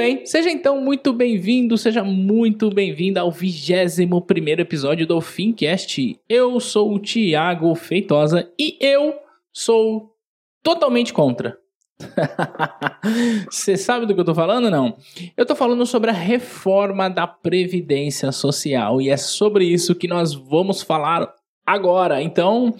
bem, 0.00 0.24
seja 0.24 0.50
então 0.50 0.80
muito 0.80 1.12
bem-vindo, 1.12 1.76
seja 1.76 2.02
muito 2.02 2.70
bem-vinda 2.70 3.20
ao 3.20 3.30
21 3.30 4.18
primeiro 4.22 4.62
episódio 4.62 5.06
do 5.06 5.20
Fincast. 5.20 6.18
Eu 6.26 6.58
sou 6.58 6.94
o 6.94 6.98
Thiago 6.98 7.74
Feitosa 7.74 8.50
e 8.58 8.78
eu 8.80 9.14
sou 9.52 10.14
totalmente 10.62 11.12
contra. 11.12 11.58
Você 13.50 13.76
sabe 13.76 14.06
do 14.06 14.14
que 14.14 14.20
eu 14.20 14.24
tô 14.24 14.34
falando 14.34 14.70
não? 14.70 14.96
Eu 15.36 15.44
tô 15.44 15.54
falando 15.54 15.84
sobre 15.84 16.08
a 16.08 16.14
reforma 16.14 17.10
da 17.10 17.26
previdência 17.26 18.32
social 18.32 19.02
e 19.02 19.10
é 19.10 19.18
sobre 19.18 19.66
isso 19.66 19.94
que 19.94 20.08
nós 20.08 20.32
vamos 20.32 20.80
falar 20.80 21.30
agora. 21.66 22.22
Então, 22.22 22.74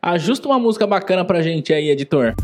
ajusta 0.00 0.48
uma 0.48 0.58
música 0.58 0.86
bacana 0.86 1.22
pra 1.22 1.42
gente 1.42 1.70
aí, 1.70 1.90
editor. 1.90 2.34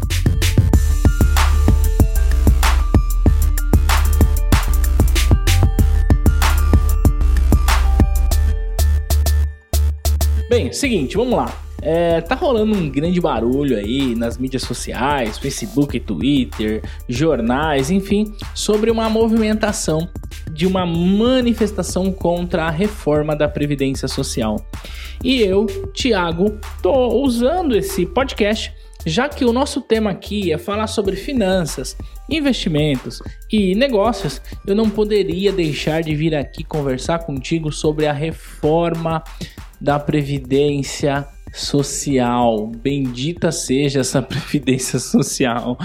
Bem, 10.48 10.73
seguinte, 10.73 11.15
vamos 11.15 11.34
lá. 11.34 11.55
É, 11.83 12.23
tá 12.23 12.34
rolando 12.34 12.75
um 12.75 12.88
grande 12.88 13.20
barulho 13.20 13.77
aí 13.77 14.15
nas 14.15 14.38
mídias 14.38 14.62
sociais, 14.62 15.37
Facebook, 15.37 16.01
Twitter, 16.01 16.83
jornais, 17.07 17.91
enfim, 17.91 18.34
sobre 18.55 18.91
uma 18.91 19.11
movimentação 19.11 20.09
de 20.51 20.66
uma 20.66 20.87
manifestação 20.87 22.11
contra 22.11 22.65
a 22.65 22.71
reforma 22.71 23.37
da 23.37 23.47
Previdência 23.47 24.09
Social. 24.09 24.57
E 25.23 25.43
eu, 25.43 25.66
Thiago, 25.93 26.59
tô 26.83 27.23
usando 27.23 27.77
esse 27.77 28.07
podcast 28.07 28.73
já 29.07 29.29
que 29.29 29.45
o 29.45 29.52
nosso 29.52 29.80
tema 29.80 30.10
aqui 30.10 30.52
é 30.52 30.59
falar 30.59 30.87
sobre 30.87 31.15
finanças, 31.15 31.96
investimentos 32.29 33.23
e 33.51 33.74
negócios, 33.74 34.43
eu 34.66 34.74
não 34.74 34.91
poderia 34.91 35.52
deixar 35.52 36.02
de 36.02 36.15
vir 36.15 36.35
aqui 36.35 36.65
conversar 36.65 37.21
contigo 37.21 37.71
sobre 37.71 38.07
a 38.07 38.13
reforma 38.13 39.23
da 39.80 39.98
Previdência 39.98 41.26
Social. 41.52 42.66
Bendita 42.66 43.51
seja 43.51 44.01
essa 44.01 44.20
Previdência 44.23 44.98
Social. 44.98 45.76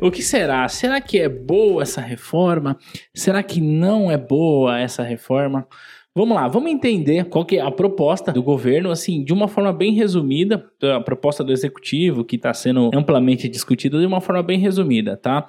O 0.00 0.10
que 0.10 0.22
será? 0.22 0.68
Será 0.68 1.00
que 1.00 1.18
é 1.18 1.28
boa 1.28 1.82
essa 1.82 2.00
reforma? 2.00 2.76
Será 3.14 3.42
que 3.42 3.60
não 3.60 4.10
é 4.10 4.16
boa 4.16 4.78
essa 4.78 5.02
reforma? 5.02 5.66
Vamos 6.14 6.34
lá, 6.34 6.48
vamos 6.48 6.70
entender 6.70 7.26
qual 7.26 7.44
que 7.44 7.58
é 7.58 7.60
a 7.60 7.70
proposta 7.70 8.32
do 8.32 8.42
governo, 8.42 8.90
assim, 8.90 9.22
de 9.22 9.34
uma 9.34 9.46
forma 9.48 9.70
bem 9.70 9.92
resumida, 9.92 10.64
a 10.96 10.98
proposta 10.98 11.44
do 11.44 11.52
executivo 11.52 12.24
que 12.24 12.36
está 12.36 12.54
sendo 12.54 12.90
amplamente 12.94 13.46
discutida 13.50 14.00
de 14.00 14.06
uma 14.06 14.22
forma 14.22 14.42
bem 14.42 14.58
resumida, 14.58 15.14
tá? 15.14 15.46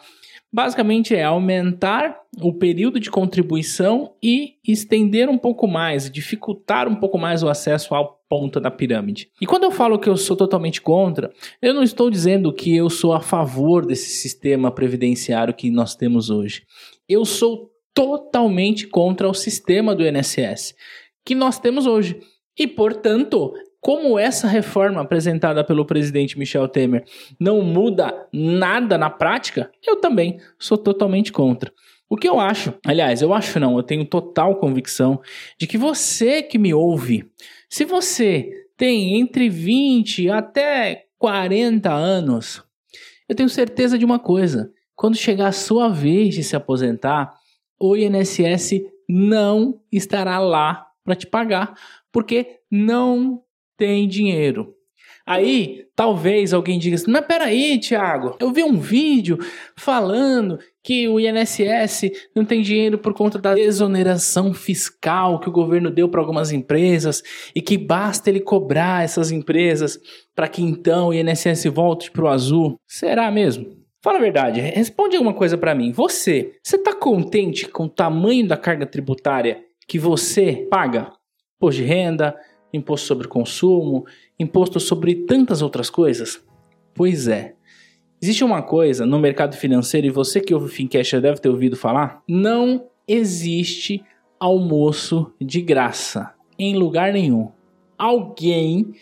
Basicamente 0.58 1.13
é 1.13 1.23
aumentar 1.23 2.19
o 2.41 2.52
período 2.52 3.00
de 3.00 3.11
contribuição 3.11 4.16
e 4.23 4.55
estender 4.67 5.30
um 5.30 5.38
pouco 5.38 5.67
mais, 5.67 6.09
dificultar 6.09 6.88
um 6.88 6.95
pouco 6.95 7.16
mais 7.16 7.44
o 7.44 7.47
acesso 7.47 7.94
ao 7.94 8.19
ponta 8.27 8.59
da 8.59 8.72
pirâmide. 8.72 9.30
E 9.39 9.45
quando 9.45 9.66
eu 9.66 9.72
falo 9.72 10.00
que 10.00 10.09
eu 10.09 10.17
sou 10.17 10.35
totalmente 10.35 10.81
contra, 10.81 11.31
eu 11.61 11.75
não 11.75 11.83
estou 11.83 12.09
dizendo 12.09 12.52
que 12.52 12.75
eu 12.75 12.89
sou 12.89 13.13
a 13.13 13.22
favor 13.22 13.85
desse 13.85 14.09
sistema 14.09 14.72
previdenciário 14.72 15.53
que 15.53 15.69
nós 15.69 15.95
temos 15.95 16.31
hoje. 16.31 16.63
Eu 17.08 17.23
sou 17.23 17.69
totalmente 17.94 18.88
contra 18.88 19.30
o 19.30 19.35
sistema 19.35 19.94
do 19.94 20.03
INSS 20.03 20.73
que 21.23 21.35
nós 21.35 21.59
temos 21.59 21.85
hoje. 21.85 22.19
E, 22.58 22.66
portanto, 22.66 23.53
como 23.80 24.17
essa 24.17 24.47
reforma 24.47 25.02
apresentada 25.02 25.64
pelo 25.64 25.86
presidente 25.86 26.38
Michel 26.38 26.67
Temer 26.67 27.03
não 27.39 27.61
muda 27.61 28.28
nada 28.34 28.97
na 28.97 29.09
prática, 29.09 29.72
eu 29.86 29.97
também 29.97 30.39
sou 30.58 30.78
totalmente 30.78 31.31
contra. 31.31 31.72
O 32.09 32.16
que 32.16 32.28
eu 32.28 32.39
acho, 32.39 32.73
aliás, 32.86 33.22
eu 33.22 33.34
acho 33.34 33.59
não, 33.59 33.78
eu 33.78 33.84
tenho 33.84 34.06
total 34.06 34.56
convicção 34.56 35.22
de 35.58 35.67
que 35.67 35.78
você 35.78 36.42
que 36.42 36.58
me 36.58 36.73
ouve, 36.73 37.30
se 37.69 37.84
você 37.84 38.50
tem 38.78 39.19
entre 39.19 39.50
20 39.50 40.30
até 40.30 41.06
40 41.18 41.91
anos, 41.91 42.63
eu 43.28 43.35
tenho 43.35 43.50
certeza 43.50 43.97
de 43.97 44.06
uma 44.06 44.19
coisa: 44.19 44.72
quando 44.96 45.18
chegar 45.18 45.47
a 45.47 45.51
sua 45.51 45.90
vez 45.90 46.35
de 46.35 46.44
se 46.44 46.56
aposentar, 46.56 47.34
o 47.80 47.96
INSS 47.96 48.81
não 49.07 49.81
estará 49.91 50.40
lá 50.40 50.88
para 51.03 51.16
te 51.16 51.28
pagar, 51.28 51.74
porque 52.12 52.59
não 52.72 53.41
tem 53.77 54.07
dinheiro. 54.07 54.73
Aí, 55.27 55.83
talvez 55.93 56.53
alguém 56.53 56.79
diga 56.79 56.95
assim: 56.95 57.11
Mas 57.11 57.25
peraí, 57.25 57.77
Tiago, 57.77 58.38
eu 58.39 58.51
vi 58.51 58.63
um 58.63 58.79
vídeo 58.79 59.38
falando 59.75 60.57
que 60.81 61.05
o 61.09 61.19
INSS 61.19 62.11
não 62.33 62.45
tem 62.45 62.61
dinheiro 62.61 62.97
por 62.97 63.13
conta 63.13 63.38
da 63.38 63.59
exoneração 63.59 64.53
fiscal 64.53 65.41
que 65.41 65.49
o 65.49 65.51
governo 65.51 65.91
deu 65.91 66.07
para 66.07 66.21
algumas 66.21 66.53
empresas 66.53 67.21
e 67.53 67.61
que 67.61 67.77
basta 67.77 68.29
ele 68.29 68.39
cobrar 68.39 69.03
essas 69.03 69.29
empresas 69.29 69.99
para 70.33 70.47
que 70.47 70.63
então 70.63 71.09
o 71.09 71.13
INSS 71.13 71.65
volte 71.65 72.09
para 72.09 72.23
o 72.23 72.29
azul. 72.29 72.79
Será 72.88 73.29
mesmo? 73.29 73.75
Fala 74.01 74.19
a 74.19 74.21
verdade, 74.21 74.61
responde 74.61 75.17
alguma 75.17 75.33
coisa 75.33 75.57
para 75.57 75.75
mim. 75.75 75.91
Você, 75.91 76.53
você 76.63 76.77
tá 76.77 76.94
contente 76.94 77.67
com 77.67 77.83
o 77.83 77.89
tamanho 77.89 78.47
da 78.47 78.55
carga 78.55 78.85
tributária 78.85 79.61
que 79.85 79.99
você 79.99 80.65
paga? 80.69 81.11
Imposto 81.57 81.81
de 81.81 81.88
renda, 81.88 82.33
imposto 82.73 83.07
sobre 83.07 83.28
consumo, 83.28 84.05
imposto 84.39 84.79
sobre 84.79 85.16
tantas 85.16 85.61
outras 85.61 85.89
coisas? 85.89 86.44
Pois 86.94 87.28
é. 87.28 87.55
Existe 88.22 88.44
uma 88.44 88.63
coisa 88.63 89.05
no 89.05 89.19
mercado 89.19 89.55
financeiro, 89.55 90.07
e 90.07 90.11
você 90.11 90.41
que 90.41 90.53
ouve 90.53 90.66
o 90.66 90.69
Fincast 90.69 91.11
já 91.11 91.19
deve 91.19 91.39
ter 91.39 91.50
ouvido 91.50 91.75
falar: 91.75 92.23
não 92.27 92.88
existe 93.07 94.03
almoço 94.39 95.31
de 95.39 95.61
graça 95.61 96.33
em 96.57 96.75
lugar 96.75 97.13
nenhum. 97.13 97.50
Alguém 97.97 98.94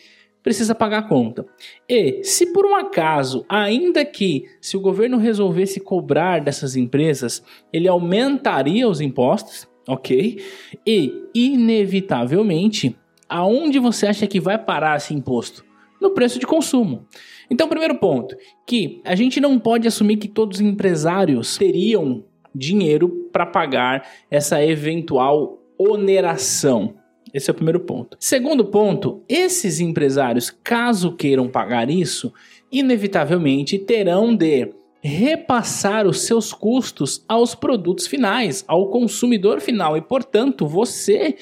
precisa 0.43 0.75
pagar 0.75 0.99
a 0.99 1.07
conta. 1.07 1.45
E 1.89 2.23
se 2.23 2.53
por 2.53 2.65
um 2.65 2.75
acaso, 2.75 3.43
ainda 3.49 4.05
que 4.05 4.45
se 4.61 4.77
o 4.77 4.79
governo 4.79 5.17
resolvesse 5.17 5.79
cobrar 5.79 6.39
dessas 6.39 6.75
empresas, 6.75 7.43
ele 7.73 7.87
aumentaria 7.87 8.87
os 8.87 9.01
impostos, 9.01 9.67
ok? 9.87 10.39
E 10.85 11.23
inevitavelmente, 11.33 12.95
aonde 13.29 13.79
você 13.79 14.07
acha 14.07 14.27
que 14.27 14.39
vai 14.39 14.57
parar 14.57 14.97
esse 14.97 15.13
imposto? 15.13 15.63
No 16.01 16.11
preço 16.11 16.39
de 16.39 16.45
consumo. 16.45 17.05
Então, 17.49 17.67
primeiro 17.67 17.95
ponto, 17.95 18.35
que 18.65 19.01
a 19.03 19.15
gente 19.15 19.39
não 19.39 19.59
pode 19.59 19.87
assumir 19.87 20.17
que 20.17 20.27
todos 20.27 20.59
os 20.59 20.65
empresários 20.65 21.57
teriam 21.57 22.23
dinheiro 22.53 23.29
para 23.31 23.45
pagar 23.45 24.07
essa 24.29 24.63
eventual 24.63 25.59
oneração. 25.77 26.95
Esse 27.33 27.49
é 27.49 27.51
o 27.51 27.55
primeiro 27.55 27.81
ponto. 27.81 28.15
Segundo 28.19 28.65
ponto, 28.65 29.21
esses 29.27 29.79
empresários, 29.79 30.49
caso 30.63 31.15
queiram 31.15 31.49
pagar 31.49 31.89
isso, 31.89 32.33
inevitavelmente 32.71 33.77
terão 33.77 34.35
de 34.35 34.73
repassar 35.01 36.07
os 36.07 36.21
seus 36.21 36.51
custos 36.51 37.23
aos 37.27 37.53
produtos 37.53 38.07
finais, 38.07 38.63
ao 38.67 38.89
consumidor 38.89 39.59
final 39.59 39.95
e, 39.95 40.01
portanto, 40.01 40.65
você 40.65 41.35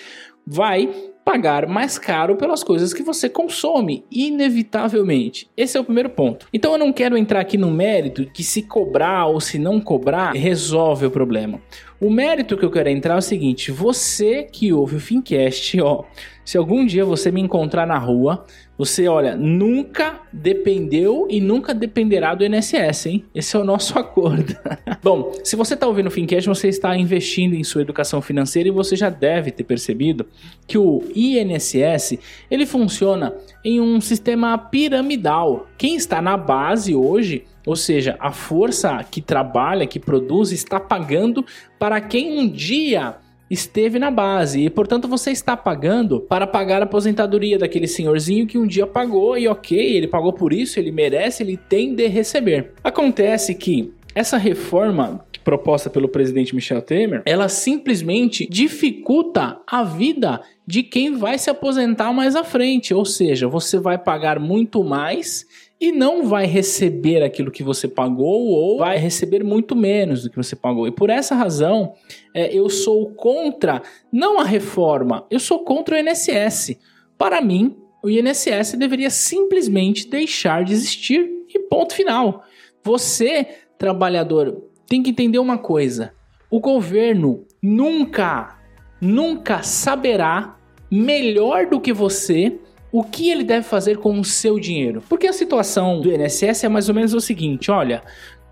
vai 0.45 0.89
pagar 1.23 1.67
mais 1.67 1.97
caro 1.97 2.35
pelas 2.35 2.63
coisas 2.63 2.93
que 2.93 3.03
você 3.03 3.29
consome, 3.29 4.03
inevitavelmente. 4.11 5.49
Esse 5.55 5.77
é 5.77 5.79
o 5.79 5.83
primeiro 5.83 6.09
ponto. 6.09 6.47
Então 6.53 6.73
eu 6.73 6.77
não 6.77 6.91
quero 6.91 7.17
entrar 7.17 7.39
aqui 7.39 7.57
no 7.57 7.71
mérito 7.71 8.25
que 8.25 8.43
se 8.43 8.63
cobrar 8.63 9.25
ou 9.27 9.39
se 9.39 9.57
não 9.57 9.79
cobrar 9.79 10.33
resolve 10.33 11.05
o 11.05 11.11
problema. 11.11 11.61
O 11.99 12.09
mérito 12.09 12.57
que 12.57 12.65
eu 12.65 12.71
quero 12.71 12.89
entrar 12.89 13.15
é 13.15 13.17
o 13.19 13.21
seguinte: 13.21 13.71
você 13.71 14.43
que 14.43 14.73
ouve 14.73 14.97
o 14.97 14.99
Fincast, 14.99 15.79
ó, 15.79 16.03
se 16.45 16.57
algum 16.57 16.85
dia 16.85 17.05
você 17.05 17.31
me 17.31 17.41
encontrar 17.41 17.85
na 17.85 17.97
rua, 17.97 18.45
você, 18.77 19.07
olha, 19.07 19.35
nunca 19.35 20.19
dependeu 20.31 21.27
e 21.29 21.39
nunca 21.39 21.73
dependerá 21.73 22.33
do 22.33 22.43
INSS, 22.43 23.05
hein? 23.05 23.25
Esse 23.33 23.55
é 23.55 23.59
o 23.59 23.63
nosso 23.63 23.97
acordo. 23.99 24.55
Bom, 25.01 25.31
se 25.43 25.55
você 25.55 25.75
está 25.75 25.87
ouvindo 25.87 26.07
o 26.07 26.11
Fincast, 26.11 26.49
você 26.49 26.67
está 26.67 26.97
investindo 26.97 27.55
em 27.55 27.63
sua 27.63 27.81
educação 27.81 28.21
financeira 28.21 28.67
e 28.67 28.71
você 28.71 28.95
já 28.95 29.09
deve 29.09 29.51
ter 29.51 29.63
percebido 29.63 30.25
que 30.67 30.77
o 30.77 31.03
INSS, 31.15 32.17
ele 32.49 32.65
funciona 32.65 33.33
em 33.63 33.79
um 33.79 34.01
sistema 34.01 34.57
piramidal. 34.57 35.67
Quem 35.77 35.95
está 35.95 36.21
na 36.21 36.35
base 36.35 36.95
hoje 36.95 37.45
ou 37.65 37.75
seja, 37.75 38.17
a 38.19 38.31
força 38.31 39.01
que 39.03 39.21
trabalha, 39.21 39.87
que 39.87 39.99
produz, 39.99 40.51
está 40.51 40.79
pagando 40.79 41.45
para 41.79 42.01
quem 42.01 42.37
um 42.37 42.49
dia 42.49 43.15
esteve 43.53 43.99
na 43.99 44.11
base 44.11 44.61
e, 44.61 44.69
portanto, 44.69 45.07
você 45.07 45.31
está 45.31 45.55
pagando 45.55 46.19
para 46.19 46.47
pagar 46.47 46.81
a 46.81 46.85
aposentadoria 46.85 47.57
daquele 47.57 47.87
senhorzinho 47.87 48.47
que 48.47 48.57
um 48.57 48.67
dia 48.67 48.85
pagou 48.87 49.37
e 49.37 49.47
ok, 49.47 49.77
ele 49.77 50.07
pagou 50.07 50.33
por 50.33 50.51
isso, 50.51 50.79
ele 50.79 50.91
merece, 50.91 51.43
ele 51.43 51.57
tem 51.57 51.95
de 51.95 52.07
receber. 52.07 52.73
Acontece 52.83 53.55
que 53.55 53.93
essa 54.15 54.37
reforma 54.37 55.25
proposta 55.43 55.89
pelo 55.89 56.07
presidente 56.07 56.55
Michel 56.55 56.81
Temer, 56.81 57.21
ela 57.25 57.49
simplesmente 57.49 58.47
dificulta 58.49 59.59
a 59.67 59.83
vida 59.83 60.41
de 60.65 60.81
quem 60.81 61.17
vai 61.17 61.37
se 61.37 61.49
aposentar 61.49 62.13
mais 62.13 62.35
à 62.35 62.43
frente, 62.43 62.93
ou 62.93 63.03
seja, 63.03 63.47
você 63.47 63.77
vai 63.77 63.97
pagar 63.97 64.39
muito 64.39 64.83
mais 64.83 65.45
e 65.79 65.91
não 65.91 66.25
vai 66.25 66.45
receber 66.45 67.21
aquilo 67.23 67.51
que 67.51 67.63
você 67.63 67.87
pagou 67.87 68.47
ou 68.47 68.77
vai 68.77 68.97
receber 68.97 69.43
muito 69.43 69.75
menos 69.75 70.23
do 70.23 70.29
que 70.29 70.37
você 70.37 70.55
pagou. 70.55 70.87
E 70.87 70.91
por 70.91 71.09
essa 71.09 71.35
razão, 71.35 71.93
é, 72.33 72.55
eu 72.55 72.69
sou 72.69 73.11
contra 73.11 73.81
não 74.11 74.39
a 74.39 74.43
reforma, 74.43 75.25
eu 75.29 75.39
sou 75.39 75.59
contra 75.59 75.95
o 75.95 75.99
INSS. 75.99 76.77
Para 77.17 77.41
mim, 77.41 77.75
o 78.01 78.09
INSS 78.09 78.73
deveria 78.77 79.09
simplesmente 79.09 80.07
deixar 80.09 80.63
de 80.63 80.73
existir 80.73 81.29
e 81.53 81.59
ponto 81.59 81.93
final. 81.93 82.43
Você, 82.83 83.47
trabalhador, 83.77 84.63
tem 84.87 85.01
que 85.01 85.09
entender 85.09 85.39
uma 85.39 85.57
coisa: 85.57 86.13
o 86.49 86.59
governo 86.59 87.45
nunca, 87.61 88.59
nunca 89.01 89.63
saberá 89.63 90.57
melhor 90.91 91.65
do 91.65 91.79
que 91.79 91.91
você 91.91 92.59
o 92.93 93.03
que 93.03 93.31
ele 93.31 93.43
deve 93.43 93.65
fazer 93.65 93.97
com 93.97 94.19
o 94.19 94.23
seu 94.23 94.59
dinheiro. 94.59 95.03
Porque 95.09 95.25
a 95.25 95.33
situação 95.33 95.99
do 95.99 96.13
INSS 96.13 96.63
é 96.63 96.69
mais 96.69 96.87
ou 96.87 96.95
menos 96.95 97.15
o 97.15 97.19
seguinte: 97.19 97.71
olha, 97.71 98.03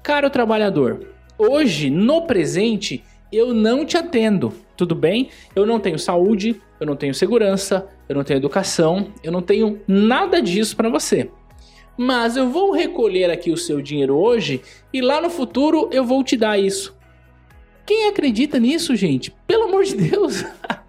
caro 0.02 0.32
trabalhador, 0.32 1.08
hoje, 1.38 1.92
no 1.92 2.24
presente, 2.24 3.04
eu 3.32 3.54
não 3.54 3.86
te 3.86 3.96
atendo, 3.96 4.52
tudo 4.76 4.96
bem? 4.96 5.30
Eu 5.56 5.66
não 5.66 5.80
tenho 5.80 6.00
saúde, 6.00 6.60
eu 6.80 6.88
não 6.88 6.96
tenho 6.96 7.14
segurança, 7.14 7.88
eu 8.10 8.16
não 8.16 8.24
tenho 8.24 8.40
educação, 8.40 9.14
eu 9.24 9.32
não 9.32 9.44
tenho 9.44 9.80
nada 9.88 10.42
disso 10.42 10.76
para 10.76 10.90
você. 10.90 11.30
Mas 11.96 12.36
eu 12.36 12.50
vou 12.50 12.72
recolher 12.72 13.30
aqui 13.30 13.52
o 13.52 13.58
seu 13.58 13.80
dinheiro 13.80 14.16
hoje 14.18 14.62
e 14.92 15.02
lá 15.02 15.22
no 15.22 15.30
futuro 15.30 15.88
eu 15.92 16.04
vou 16.04 16.24
te 16.24 16.36
dar 16.36 16.58
isso. 16.58 16.98
Quem 17.86 18.08
acredita 18.08 18.60
nisso, 18.60 18.96
gente? 18.96 19.32
Pelo 19.46 19.66
amor 19.66 19.84
de 19.84 19.96
Deus! 19.96 20.44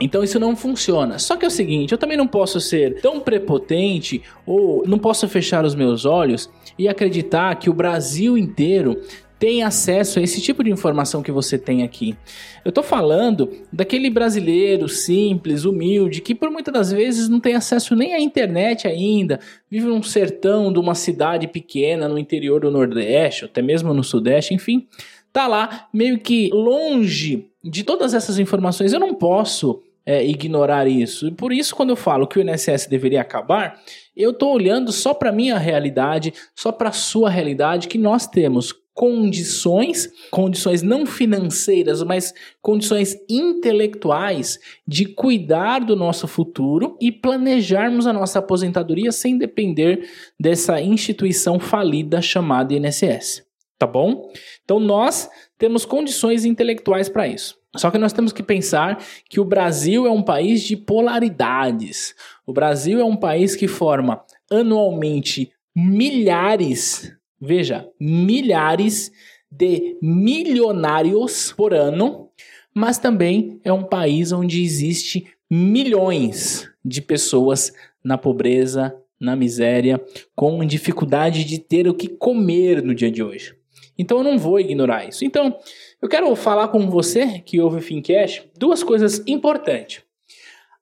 Então 0.00 0.22
isso 0.22 0.38
não 0.38 0.56
funciona. 0.56 1.18
Só 1.18 1.36
que 1.36 1.44
é 1.44 1.48
o 1.48 1.50
seguinte, 1.50 1.92
eu 1.92 1.98
também 1.98 2.16
não 2.16 2.26
posso 2.26 2.60
ser 2.60 3.00
tão 3.00 3.20
prepotente 3.20 4.22
ou 4.46 4.86
não 4.86 4.98
posso 4.98 5.28
fechar 5.28 5.64
os 5.64 5.74
meus 5.74 6.04
olhos 6.04 6.50
e 6.78 6.88
acreditar 6.88 7.54
que 7.56 7.70
o 7.70 7.74
Brasil 7.74 8.36
inteiro 8.38 9.00
tem 9.42 9.64
acesso 9.64 10.20
a 10.20 10.22
esse 10.22 10.40
tipo 10.40 10.62
de 10.62 10.70
informação 10.70 11.20
que 11.20 11.32
você 11.32 11.58
tem 11.58 11.82
aqui. 11.82 12.16
Eu 12.64 12.70
tô 12.70 12.80
falando 12.80 13.50
daquele 13.72 14.08
brasileiro 14.08 14.88
simples, 14.88 15.64
humilde, 15.64 16.20
que 16.20 16.32
por 16.32 16.48
muitas 16.48 16.72
das 16.72 16.92
vezes 16.92 17.28
não 17.28 17.40
tem 17.40 17.56
acesso 17.56 17.96
nem 17.96 18.14
à 18.14 18.20
internet 18.20 18.86
ainda, 18.86 19.40
vive 19.68 19.86
num 19.86 20.00
sertão 20.00 20.72
de 20.72 20.78
uma 20.78 20.94
cidade 20.94 21.48
pequena 21.48 22.08
no 22.08 22.18
interior 22.18 22.60
do 22.60 22.70
Nordeste, 22.70 23.44
até 23.44 23.60
mesmo 23.60 23.92
no 23.92 24.04
Sudeste, 24.04 24.54
enfim, 24.54 24.86
tá 25.32 25.48
lá 25.48 25.88
meio 25.92 26.20
que 26.20 26.48
longe 26.52 27.50
de 27.62 27.84
todas 27.84 28.14
essas 28.14 28.38
informações. 28.38 28.92
Eu 28.92 29.00
não 29.00 29.14
posso 29.14 29.82
é, 30.04 30.24
ignorar 30.26 30.86
isso. 30.86 31.28
E 31.28 31.30
por 31.30 31.52
isso, 31.52 31.74
quando 31.74 31.90
eu 31.90 31.96
falo 31.96 32.26
que 32.26 32.38
o 32.38 32.42
INSS 32.42 32.86
deveria 32.86 33.20
acabar, 33.20 33.80
eu 34.16 34.30
estou 34.30 34.52
olhando 34.52 34.92
só 34.92 35.14
para 35.14 35.32
minha 35.32 35.58
realidade, 35.58 36.34
só 36.54 36.72
para 36.72 36.88
a 36.88 36.92
sua 36.92 37.30
realidade, 37.30 37.88
que 37.88 37.98
nós 37.98 38.26
temos 38.26 38.74
condições, 38.94 40.10
condições 40.30 40.82
não 40.82 41.06
financeiras, 41.06 42.02
mas 42.02 42.34
condições 42.60 43.16
intelectuais 43.28 44.58
de 44.86 45.06
cuidar 45.06 45.78
do 45.78 45.96
nosso 45.96 46.28
futuro 46.28 46.98
e 47.00 47.10
planejarmos 47.10 48.06
a 48.06 48.12
nossa 48.12 48.38
aposentadoria 48.38 49.10
sem 49.10 49.38
depender 49.38 50.06
dessa 50.38 50.78
instituição 50.78 51.58
falida 51.58 52.20
chamada 52.20 52.74
INSS 52.74 53.50
tá 53.82 53.86
bom? 53.86 54.30
Então 54.62 54.78
nós 54.78 55.28
temos 55.62 55.84
condições 55.84 56.44
intelectuais 56.44 57.08
para 57.08 57.28
isso. 57.28 57.56
Só 57.76 57.88
que 57.88 57.96
nós 57.96 58.12
temos 58.12 58.32
que 58.32 58.42
pensar 58.42 59.00
que 59.30 59.38
o 59.38 59.44
Brasil 59.44 60.08
é 60.08 60.10
um 60.10 60.20
país 60.20 60.60
de 60.64 60.76
polaridades. 60.76 62.16
O 62.44 62.52
Brasil 62.52 62.98
é 62.98 63.04
um 63.04 63.14
país 63.14 63.54
que 63.54 63.68
forma 63.68 64.24
anualmente 64.50 65.52
milhares, 65.72 67.16
veja, 67.40 67.88
milhares 68.00 69.12
de 69.48 69.96
milionários 70.02 71.52
por 71.52 71.72
ano, 71.72 72.28
mas 72.74 72.98
também 72.98 73.60
é 73.62 73.72
um 73.72 73.84
país 73.84 74.32
onde 74.32 74.64
existe 74.64 75.28
milhões 75.48 76.68
de 76.84 77.00
pessoas 77.00 77.72
na 78.02 78.18
pobreza, 78.18 78.92
na 79.20 79.36
miséria, 79.36 80.00
com 80.34 80.64
dificuldade 80.64 81.44
de 81.44 81.60
ter 81.60 81.86
o 81.86 81.94
que 81.94 82.08
comer 82.08 82.82
no 82.82 82.96
dia 82.96 83.12
de 83.12 83.22
hoje. 83.22 83.61
Então 84.02 84.18
eu 84.18 84.24
não 84.24 84.36
vou 84.36 84.58
ignorar 84.58 85.08
isso. 85.08 85.24
Então, 85.24 85.56
eu 86.00 86.08
quero 86.08 86.34
falar 86.34 86.68
com 86.68 86.90
você 86.90 87.38
que 87.38 87.60
ouve 87.60 87.78
o 87.78 87.82
Fincast 87.82 88.50
duas 88.58 88.82
coisas 88.82 89.22
importantes. 89.28 90.02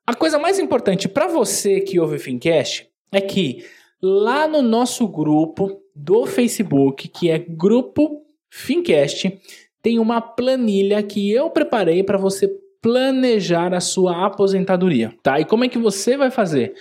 A 0.07 0.15
coisa 0.15 0.39
mais 0.39 0.59
importante 0.59 1.07
para 1.07 1.29
você 1.29 1.81
que 1.81 2.01
ouve 2.01 2.17
o 2.17 2.19
Fincast 2.19 2.89
é 3.13 3.21
que 3.21 3.63
lá 4.03 4.49
no 4.49 4.63
nosso 4.63 5.07
grupo 5.07 5.83
do 5.95 6.25
Facebook, 6.25 7.09
que 7.09 7.29
é 7.29 7.39
Grupo 7.39 8.23
Fincast, 8.49 9.39
tem 9.83 9.99
uma 9.99 10.23
planilha 10.23 11.03
que 11.03 11.31
eu 11.31 11.51
preparei 11.51 12.03
para 12.03 12.17
você 12.17 12.49
planejar 12.81 13.75
a 13.75 13.81
sua 13.81 14.25
aposentadoria, 14.25 15.15
tá? 15.23 15.39
E 15.39 15.45
como 15.45 15.65
é 15.65 15.69
que 15.69 15.79
você 15.79 16.17
vai 16.17 16.31
fazer? 16.31 16.73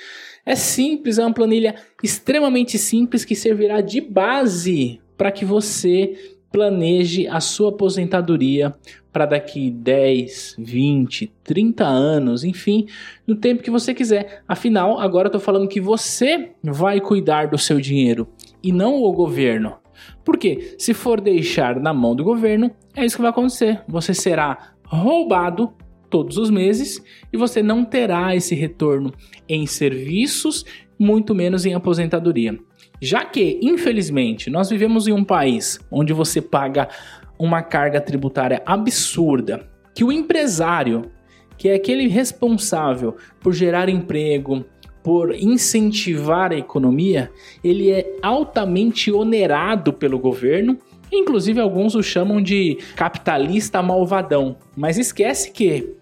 É 0.45 0.55
simples, 0.55 1.17
é 1.17 1.25
uma 1.25 1.33
planilha 1.33 1.75
extremamente 2.01 2.77
simples 2.77 3.25
que 3.25 3.35
servirá 3.35 3.81
de 3.81 3.99
base 3.99 5.01
para 5.19 5.33
que 5.33 5.43
você 5.43 6.17
planeje 6.49 7.27
a 7.27 7.41
sua 7.41 7.71
aposentadoria 7.71 8.73
para 9.11 9.25
daqui 9.25 9.69
10, 9.69 10.55
20, 10.57 11.29
30 11.43 11.83
anos, 11.85 12.45
enfim, 12.45 12.87
no 13.27 13.35
tempo 13.35 13.61
que 13.61 13.69
você 13.69 13.93
quiser. 13.93 14.43
Afinal, 14.47 14.97
agora 14.97 15.25
eu 15.25 15.29
estou 15.29 15.41
falando 15.41 15.67
que 15.67 15.81
você 15.81 16.51
vai 16.63 17.01
cuidar 17.01 17.49
do 17.49 17.57
seu 17.57 17.81
dinheiro 17.81 18.29
e 18.63 18.71
não 18.71 19.03
o 19.03 19.11
governo. 19.11 19.75
Porque 20.23 20.75
se 20.77 20.93
for 20.93 21.19
deixar 21.19 21.77
na 21.81 21.93
mão 21.93 22.15
do 22.15 22.23
governo, 22.23 22.71
é 22.95 23.05
isso 23.05 23.17
que 23.17 23.21
vai 23.21 23.31
acontecer. 23.31 23.83
Você 23.89 24.13
será 24.13 24.71
roubado 24.85 25.73
todos 26.09 26.37
os 26.37 26.49
meses 26.49 27.03
e 27.31 27.35
você 27.35 27.61
não 27.61 27.83
terá 27.83 28.33
esse 28.33 28.55
retorno 28.55 29.13
em 29.49 29.67
serviços, 29.67 30.63
muito 30.97 31.35
menos 31.35 31.65
em 31.65 31.73
aposentadoria. 31.73 32.57
Já 33.01 33.23
que, 33.23 33.59
infelizmente, 33.61 34.49
nós 34.49 34.69
vivemos 34.69 35.07
em 35.07 35.13
um 35.13 35.23
país 35.23 35.79
onde 35.89 36.11
você 36.11 36.41
paga 36.41 36.89
uma 37.37 37.61
carga 37.61 38.01
tributária 38.01 38.61
absurda, 38.65 39.67
que 39.95 40.03
o 40.03 40.11
empresário, 40.11 41.09
que 41.57 41.69
é 41.69 41.75
aquele 41.75 42.07
responsável 42.07 43.15
por 43.39 43.53
gerar 43.53 43.87
emprego, 43.87 44.65
por 45.01 45.33
incentivar 45.33 46.51
a 46.51 46.57
economia, 46.57 47.31
ele 47.63 47.89
é 47.89 48.15
altamente 48.21 49.11
onerado 49.11 49.93
pelo 49.93 50.19
governo. 50.19 50.77
Inclusive, 51.11 51.59
alguns 51.59 51.95
o 51.95 52.03
chamam 52.03 52.41
de 52.41 52.77
capitalista 52.95 53.81
malvadão. 53.81 54.57
Mas 54.75 54.97
esquece 54.97 55.51
que 55.51 55.95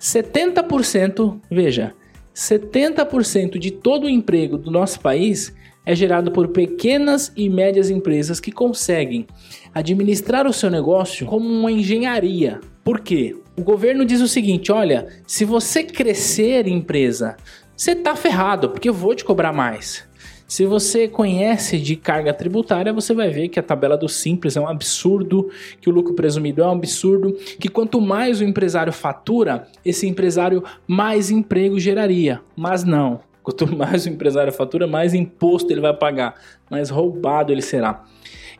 70%, 0.00 1.40
veja, 1.50 1.94
70% 2.34 3.58
de 3.58 3.70
todo 3.70 4.04
o 4.04 4.08
emprego 4.08 4.56
do 4.56 4.70
nosso 4.70 5.00
país 5.00 5.54
é 5.88 5.94
gerado 5.94 6.30
por 6.30 6.48
pequenas 6.48 7.32
e 7.34 7.48
médias 7.48 7.88
empresas 7.88 8.38
que 8.38 8.52
conseguem 8.52 9.26
administrar 9.74 10.46
o 10.46 10.52
seu 10.52 10.68
negócio 10.68 11.24
como 11.26 11.48
uma 11.48 11.72
engenharia. 11.72 12.60
Por 12.84 13.00
quê? 13.00 13.34
O 13.56 13.62
governo 13.62 14.04
diz 14.04 14.20
o 14.20 14.28
seguinte: 14.28 14.70
olha, 14.70 15.08
se 15.26 15.46
você 15.46 15.82
crescer 15.82 16.68
empresa, 16.68 17.38
você 17.74 17.94
tá 17.94 18.14
ferrado, 18.14 18.68
porque 18.68 18.90
eu 18.90 18.92
vou 18.92 19.14
te 19.14 19.24
cobrar 19.24 19.50
mais. 19.50 20.06
Se 20.46 20.66
você 20.66 21.08
conhece 21.08 21.78
de 21.78 21.96
carga 21.96 22.34
tributária, 22.34 22.92
você 22.92 23.14
vai 23.14 23.30
ver 23.30 23.48
que 23.48 23.58
a 23.58 23.62
tabela 23.62 23.96
do 23.96 24.10
simples 24.10 24.58
é 24.58 24.60
um 24.60 24.68
absurdo, 24.68 25.48
que 25.80 25.88
o 25.88 25.92
lucro 25.92 26.12
presumido 26.12 26.62
é 26.62 26.66
um 26.66 26.72
absurdo, 26.72 27.32
que 27.58 27.68
quanto 27.68 27.98
mais 27.98 28.40
o 28.40 28.44
empresário 28.44 28.92
fatura, 28.92 29.66
esse 29.82 30.06
empresário 30.06 30.62
mais 30.86 31.30
emprego 31.30 31.80
geraria. 31.80 32.42
Mas 32.54 32.84
não. 32.84 33.20
Quanto 33.48 33.74
mais 33.74 34.04
o 34.04 34.10
empresário 34.10 34.52
fatura, 34.52 34.86
mais 34.86 35.14
imposto 35.14 35.72
ele 35.72 35.80
vai 35.80 35.94
pagar, 35.96 36.34
mais 36.70 36.90
roubado 36.90 37.50
ele 37.50 37.62
será. 37.62 38.04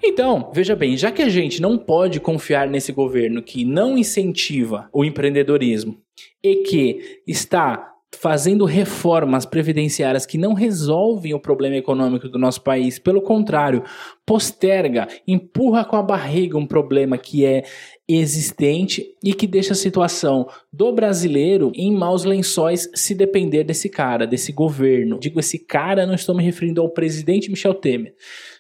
Então, 0.02 0.50
veja 0.54 0.74
bem, 0.74 0.96
já 0.96 1.12
que 1.12 1.20
a 1.20 1.28
gente 1.28 1.60
não 1.60 1.76
pode 1.76 2.18
confiar 2.20 2.66
nesse 2.66 2.90
governo 2.90 3.42
que 3.42 3.66
não 3.66 3.98
incentiva 3.98 4.88
o 4.90 5.04
empreendedorismo 5.04 5.98
e 6.42 6.62
que 6.62 7.20
está 7.26 7.92
fazendo 8.16 8.64
reformas 8.64 9.44
previdenciárias 9.44 10.24
que 10.24 10.38
não 10.38 10.54
resolvem 10.54 11.34
o 11.34 11.40
problema 11.40 11.76
econômico 11.76 12.26
do 12.26 12.38
nosso 12.38 12.62
país, 12.62 12.98
pelo 12.98 13.20
contrário, 13.20 13.84
posterga, 14.24 15.06
empurra 15.26 15.84
com 15.84 15.96
a 15.96 16.02
barriga 16.02 16.56
um 16.56 16.66
problema 16.66 17.18
que 17.18 17.44
é 17.44 17.64
existente 18.08 19.14
e 19.22 19.34
que 19.34 19.46
deixa 19.46 19.74
a 19.74 19.76
situação 19.76 20.48
do 20.72 20.90
brasileiro 20.92 21.70
em 21.74 21.92
maus 21.92 22.24
lençóis 22.24 22.90
se 22.94 23.14
depender 23.14 23.64
desse 23.64 23.90
cara, 23.90 24.26
desse 24.26 24.50
governo. 24.50 25.18
Digo 25.18 25.38
esse 25.38 25.58
cara, 25.58 26.06
não 26.06 26.14
estou 26.14 26.34
me 26.34 26.42
referindo 26.42 26.80
ao 26.80 26.88
presidente 26.88 27.50
Michel 27.50 27.74
Temer. 27.74 28.14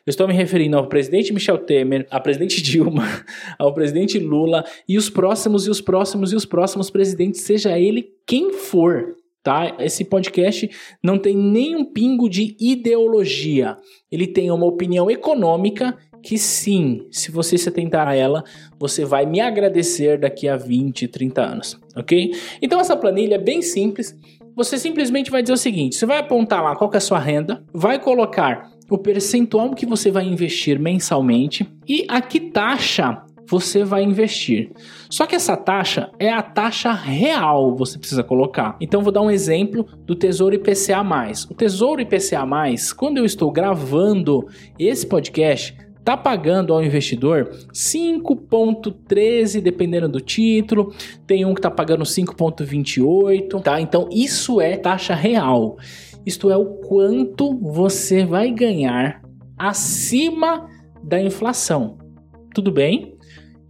Eu 0.04 0.10
estou 0.10 0.28
me 0.28 0.34
referindo 0.34 0.76
ao 0.76 0.86
presidente 0.86 1.32
Michel 1.32 1.58
Temer, 1.58 2.06
à 2.10 2.20
presidente 2.20 2.60
Dilma, 2.62 3.06
ao 3.58 3.72
presidente 3.72 4.18
Lula 4.18 4.64
e 4.86 4.98
os 4.98 5.08
próximos 5.08 5.66
e 5.66 5.70
os 5.70 5.80
próximos 5.80 6.32
e 6.32 6.36
os 6.36 6.44
próximos 6.44 6.90
presidentes, 6.90 7.40
seja 7.40 7.78
ele 7.78 8.10
quem 8.26 8.52
for 8.52 9.16
tá? 9.42 9.76
Esse 9.78 10.04
podcast 10.04 10.68
não 11.02 11.18
tem 11.18 11.34
nenhum 11.34 11.82
pingo 11.82 12.28
de 12.28 12.54
ideologia. 12.60 13.78
Ele 14.12 14.26
tem 14.26 14.50
uma 14.50 14.66
opinião 14.66 15.10
econômica 15.10 15.96
que 16.22 16.38
sim, 16.38 17.06
se 17.10 17.30
você 17.30 17.56
se 17.56 17.68
atentar 17.68 18.08
a 18.08 18.14
ela, 18.14 18.44
você 18.78 19.04
vai 19.04 19.26
me 19.26 19.40
agradecer 19.40 20.18
daqui 20.18 20.48
a 20.48 20.56
20, 20.56 21.08
30 21.08 21.42
anos, 21.42 21.80
ok? 21.96 22.32
Então 22.60 22.80
essa 22.80 22.96
planilha 22.96 23.36
é 23.36 23.38
bem 23.38 23.62
simples. 23.62 24.16
Você 24.54 24.76
simplesmente 24.76 25.30
vai 25.30 25.42
dizer 25.42 25.54
o 25.54 25.58
seguinte: 25.58 25.96
você 25.96 26.06
vai 26.06 26.18
apontar 26.18 26.62
lá 26.62 26.74
qual 26.74 26.90
é 26.92 26.96
a 26.96 27.00
sua 27.00 27.18
renda, 27.18 27.62
vai 27.72 27.98
colocar 27.98 28.70
o 28.90 28.98
percentual 28.98 29.74
que 29.74 29.86
você 29.86 30.10
vai 30.10 30.24
investir 30.24 30.80
mensalmente 30.80 31.68
e 31.86 32.04
a 32.08 32.20
que 32.20 32.40
taxa 32.40 33.22
você 33.48 33.82
vai 33.82 34.02
investir. 34.02 34.70
Só 35.10 35.26
que 35.26 35.34
essa 35.34 35.56
taxa 35.56 36.10
é 36.18 36.30
a 36.30 36.42
taxa 36.42 36.92
real, 36.92 37.74
você 37.74 37.98
precisa 37.98 38.22
colocar. 38.22 38.76
Então 38.80 39.02
vou 39.02 39.10
dar 39.10 39.22
um 39.22 39.30
exemplo 39.30 39.86
do 40.04 40.14
Tesouro 40.14 40.54
IPCA+. 40.54 41.02
O 41.50 41.54
Tesouro 41.54 42.02
IPCA+, 42.02 42.46
quando 42.96 43.16
eu 43.16 43.24
estou 43.24 43.50
gravando 43.50 44.46
esse 44.78 45.06
podcast, 45.06 45.74
tá 46.08 46.16
pagando 46.16 46.72
ao 46.72 46.82
investidor 46.82 47.50
5.13 47.70 49.60
dependendo 49.60 50.08
do 50.08 50.22
título, 50.22 50.94
tem 51.26 51.44
um 51.44 51.52
que 51.52 51.60
tá 51.60 51.70
pagando 51.70 52.02
5.28, 52.02 53.60
tá? 53.60 53.78
Então 53.78 54.08
isso 54.10 54.58
é 54.58 54.74
taxa 54.78 55.14
real. 55.14 55.76
Isto 56.24 56.50
é 56.50 56.56
o 56.56 56.64
quanto 56.64 57.54
você 57.58 58.24
vai 58.24 58.50
ganhar 58.50 59.20
acima 59.58 60.66
da 61.04 61.20
inflação. 61.20 61.98
Tudo 62.54 62.72
bem? 62.72 63.17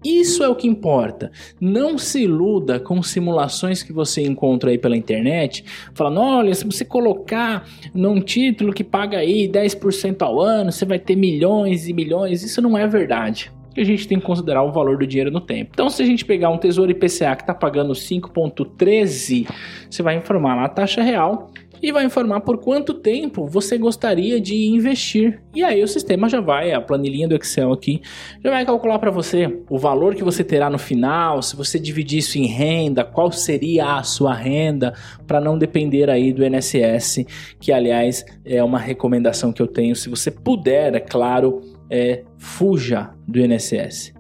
Isso 0.05 0.45
é 0.45 0.49
o 0.49 0.55
que 0.55 0.69
importa. 0.69 1.31
Não 1.61 1.99
se 1.99 2.23
iluda 2.23 2.79
com 2.79 3.03
simulações 3.03 3.83
que 3.83 3.93
você 3.93 4.23
encontra 4.23 4.71
aí 4.71 4.79
pela 4.79 4.97
internet, 4.97 5.65
falando: 5.93 6.21
olha, 6.21 6.55
se 6.55 6.65
você 6.65 6.85
colocar 6.85 7.67
num 7.93 8.21
título 8.21 8.73
que 8.73 8.85
paga 8.85 9.19
aí 9.19 9.49
10% 9.49 10.23
ao 10.23 10.41
ano, 10.41 10.71
você 10.71 10.85
vai 10.85 10.99
ter 10.99 11.17
milhões 11.17 11.89
e 11.89 11.93
milhões. 11.93 12.43
Isso 12.43 12.63
não 12.63 12.79
é 12.79 12.87
verdade. 12.87 13.51
A 13.77 13.85
gente 13.85 14.09
tem 14.09 14.19
que 14.19 14.27
considerar 14.27 14.63
o 14.65 14.73
valor 14.73 14.99
do 14.99 15.07
dinheiro 15.07 15.31
no 15.31 15.41
tempo. 15.41 15.71
Então, 15.73 15.89
se 15.89 16.03
a 16.03 16.07
gente 16.07 16.25
pegar 16.25 16.51
um 16.51 16.59
tesouro 16.59 16.91
IPCA 16.91 17.37
que 17.37 17.43
está 17.43 17.55
pagando 17.55 17.93
5,13, 17.93 19.47
você 19.89 20.03
vai 20.03 20.17
informar 20.17 20.57
lá 20.57 20.65
a 20.65 20.69
taxa 20.69 21.01
real 21.01 21.51
e 21.83 21.93
vai 21.93 22.05
informar 22.05 22.41
por 22.41 22.59
quanto 22.59 22.95
tempo 22.95 23.47
você 23.47 23.79
gostaria 23.79 24.41
de 24.41 24.67
investir. 24.67 25.41
E 25.55 25.63
aí 25.63 25.83
o 25.83 25.89
sistema 25.89 26.29
já 26.29 26.41
vai, 26.41 26.73
a 26.73 26.81
planilhinha 26.81 27.29
do 27.29 27.35
Excel 27.35 27.73
aqui, 27.73 28.01
já 28.43 28.51
vai 28.51 28.65
calcular 28.65 28.99
para 28.99 29.11
você 29.11 29.63
o 29.69 29.79
valor 29.79 30.15
que 30.15 30.25
você 30.25 30.43
terá 30.43 30.69
no 30.71 30.79
final, 30.79 31.43
se 31.43 31.57
você 31.57 31.79
dividir 31.79 32.19
isso 32.19 32.39
em 32.39 32.47
renda, 32.47 33.05
qual 33.05 33.31
seria 33.31 33.97
a 33.97 34.03
sua 34.03 34.35
renda, 34.35 34.95
para 35.27 35.41
não 35.41 35.59
depender 35.59 36.11
aí 36.11 36.33
do 36.33 36.45
INSS, 36.45 37.25
que 37.61 37.73
aliás 37.73 38.25
é 38.45 38.63
uma 38.63 38.79
recomendação 38.79 39.53
que 39.53 39.63
eu 39.63 39.67
tenho, 39.67 39.95
se 39.95 40.09
você 40.09 40.31
puder, 40.31 40.95
é 40.95 41.01
claro, 41.01 41.61
é, 41.91 42.25
fuja 42.37 43.11
do 43.27 43.41
INSS. 43.41 44.13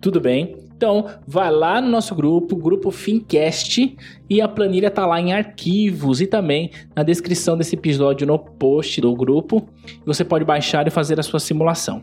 Tudo 0.00 0.20
bem? 0.20 0.61
Então, 0.82 1.06
vai 1.24 1.48
lá 1.48 1.80
no 1.80 1.88
nosso 1.88 2.12
grupo, 2.12 2.56
grupo 2.56 2.90
Fincast, 2.90 3.96
e 4.28 4.40
a 4.40 4.48
planilha 4.48 4.90
tá 4.90 5.06
lá 5.06 5.20
em 5.20 5.32
arquivos 5.32 6.20
e 6.20 6.26
também 6.26 6.72
na 6.92 7.04
descrição 7.04 7.56
desse 7.56 7.76
episódio 7.76 8.26
no 8.26 8.36
post 8.36 9.00
do 9.00 9.14
grupo. 9.14 9.64
Você 10.04 10.24
pode 10.24 10.44
baixar 10.44 10.84
e 10.88 10.90
fazer 10.90 11.20
a 11.20 11.22
sua 11.22 11.38
simulação. 11.38 12.02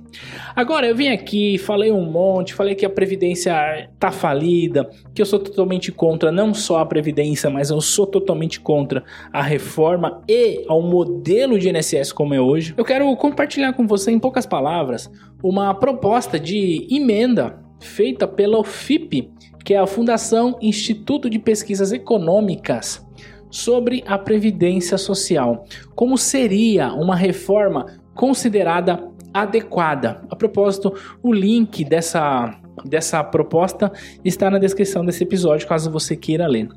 Agora, 0.56 0.88
eu 0.88 0.96
vim 0.96 1.10
aqui, 1.10 1.58
falei 1.58 1.92
um 1.92 2.10
monte, 2.10 2.54
falei 2.54 2.74
que 2.74 2.86
a 2.86 2.90
previdência 2.90 3.90
tá 4.00 4.12
falida, 4.12 4.90
que 5.14 5.22
eu 5.22 5.26
sou 5.26 5.40
totalmente 5.40 5.92
contra 5.92 6.32
não 6.32 6.54
só 6.54 6.80
a 6.80 6.86
previdência, 6.86 7.50
mas 7.50 7.72
eu 7.72 7.82
sou 7.82 8.08
totalmente 8.08 8.62
contra 8.62 9.04
a 9.34 9.42
reforma 9.42 10.22
e 10.26 10.64
ao 10.70 10.82
modelo 10.82 11.60
de 11.60 11.68
INSS 11.68 12.14
como 12.14 12.34
é 12.34 12.40
hoje. 12.40 12.74
Eu 12.78 12.86
quero 12.86 13.14
compartilhar 13.18 13.74
com 13.74 13.86
você 13.86 14.10
em 14.10 14.20
poucas 14.20 14.46
palavras 14.46 15.12
uma 15.44 15.74
proposta 15.74 16.40
de 16.40 16.88
emenda 16.90 17.68
feita 17.80 18.28
pela 18.28 18.64
FIP, 18.64 19.32
que 19.64 19.74
é 19.74 19.78
a 19.78 19.88
Fundação 19.88 20.58
Instituto 20.62 21.30
de 21.30 21.40
Pesquisas 21.40 21.92
Econômicas, 21.92 23.06
sobre 23.50 24.04
a 24.06 24.18
Previdência 24.18 24.98
Social. 24.98 25.66
Como 25.96 26.18
seria 26.18 26.94
uma 26.94 27.16
reforma 27.16 27.86
considerada 28.14 29.04
adequada? 29.34 30.22
A 30.30 30.36
propósito, 30.36 30.94
o 31.24 31.34
link 31.34 31.84
dessa 31.84 32.60
dessa 32.86 33.22
proposta 33.22 33.92
está 34.24 34.50
na 34.50 34.58
descrição 34.58 35.04
desse 35.04 35.24
episódio, 35.24 35.68
caso 35.68 35.92
você 35.92 36.16
queira 36.16 36.48
ler. 36.48 36.70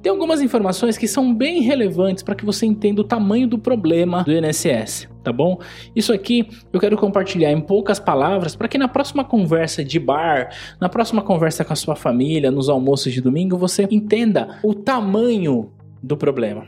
Tem 0.00 0.10
algumas 0.10 0.40
informações 0.40 0.96
que 0.96 1.06
são 1.06 1.34
bem 1.34 1.60
relevantes 1.60 2.22
para 2.22 2.34
que 2.34 2.46
você 2.46 2.64
entenda 2.64 3.02
o 3.02 3.04
tamanho 3.04 3.46
do 3.46 3.58
problema 3.58 4.24
do 4.24 4.32
INSS, 4.32 5.06
tá 5.22 5.32
bom? 5.32 5.58
Isso 5.94 6.12
aqui 6.12 6.48
eu 6.72 6.80
quero 6.80 6.96
compartilhar 6.96 7.50
em 7.50 7.60
poucas 7.60 7.98
palavras 7.98 8.56
para 8.56 8.68
que 8.68 8.78
na 8.78 8.88
próxima 8.88 9.24
conversa 9.24 9.84
de 9.84 9.98
bar, 9.98 10.50
na 10.80 10.88
próxima 10.88 11.22
conversa 11.22 11.64
com 11.64 11.72
a 11.72 11.76
sua 11.76 11.96
família, 11.96 12.50
nos 12.50 12.68
almoços 12.68 13.12
de 13.12 13.20
domingo, 13.20 13.56
você 13.56 13.86
entenda 13.90 14.58
o 14.62 14.74
tamanho 14.74 15.72
do 16.02 16.16
problema. 16.16 16.66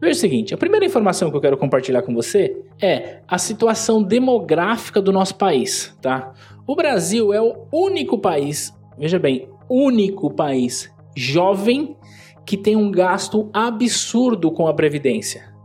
Veja 0.00 0.12
o 0.12 0.20
seguinte: 0.20 0.54
a 0.54 0.56
primeira 0.56 0.86
informação 0.86 1.30
que 1.30 1.36
eu 1.36 1.40
quero 1.40 1.56
compartilhar 1.56 2.02
com 2.02 2.14
você 2.14 2.56
é 2.80 3.20
a 3.26 3.38
situação 3.38 4.02
demográfica 4.02 5.02
do 5.02 5.12
nosso 5.12 5.34
país, 5.34 5.96
tá? 6.00 6.32
O 6.66 6.76
Brasil 6.76 7.32
é 7.32 7.40
o 7.40 7.66
único 7.72 8.18
país, 8.18 8.74
veja 8.96 9.18
bem, 9.18 9.48
único 9.68 10.30
país 10.30 10.92
jovem 11.16 11.96
que 12.46 12.56
tem 12.56 12.76
um 12.76 12.90
gasto 12.90 13.50
absurdo 13.52 14.50
com 14.50 14.66
a 14.66 14.74
previdência. 14.74 15.57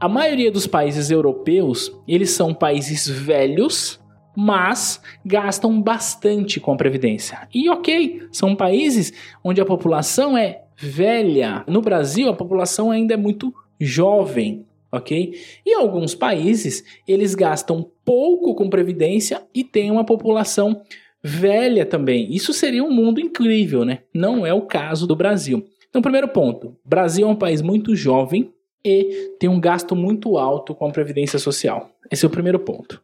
A 0.00 0.08
maioria 0.08 0.50
dos 0.50 0.64
países 0.64 1.10
europeus, 1.10 1.92
eles 2.06 2.30
são 2.30 2.54
países 2.54 3.08
velhos, 3.08 4.00
mas 4.36 5.02
gastam 5.26 5.82
bastante 5.82 6.60
com 6.60 6.72
a 6.72 6.76
previdência. 6.76 7.48
E 7.52 7.68
OK, 7.68 8.28
são 8.30 8.54
países 8.54 9.12
onde 9.42 9.60
a 9.60 9.64
população 9.64 10.38
é 10.38 10.62
velha. 10.76 11.64
No 11.66 11.82
Brasil, 11.82 12.28
a 12.28 12.34
população 12.34 12.92
ainda 12.92 13.14
é 13.14 13.16
muito 13.16 13.52
jovem 13.80 14.64
ok? 14.90 15.34
Em 15.66 15.74
alguns 15.74 16.14
países, 16.14 16.82
eles 17.06 17.34
gastam 17.34 17.90
pouco 18.04 18.54
com 18.54 18.70
previdência 18.70 19.42
e 19.54 19.62
têm 19.62 19.90
uma 19.90 20.04
população 20.04 20.80
velha 21.22 21.84
também. 21.84 22.32
Isso 22.34 22.54
seria 22.54 22.82
um 22.82 22.90
mundo 22.90 23.20
incrível, 23.20 23.84
né? 23.84 23.98
Não 24.14 24.46
é 24.46 24.52
o 24.54 24.62
caso 24.62 25.06
do 25.06 25.14
Brasil. 25.14 25.66
Então, 25.90 26.00
primeiro 26.00 26.28
ponto: 26.28 26.76
Brasil 26.84 27.28
é 27.28 27.30
um 27.30 27.36
país 27.36 27.60
muito 27.60 27.94
jovem 27.94 28.50
e 28.88 29.36
tem 29.38 29.48
um 29.48 29.60
gasto 29.60 29.94
muito 29.94 30.38
alto 30.38 30.74
com 30.74 30.86
a 30.86 30.90
previdência 30.90 31.38
social. 31.38 31.90
Esse 32.10 32.24
é 32.24 32.28
o 32.28 32.30
primeiro 32.30 32.58
ponto. 32.58 33.02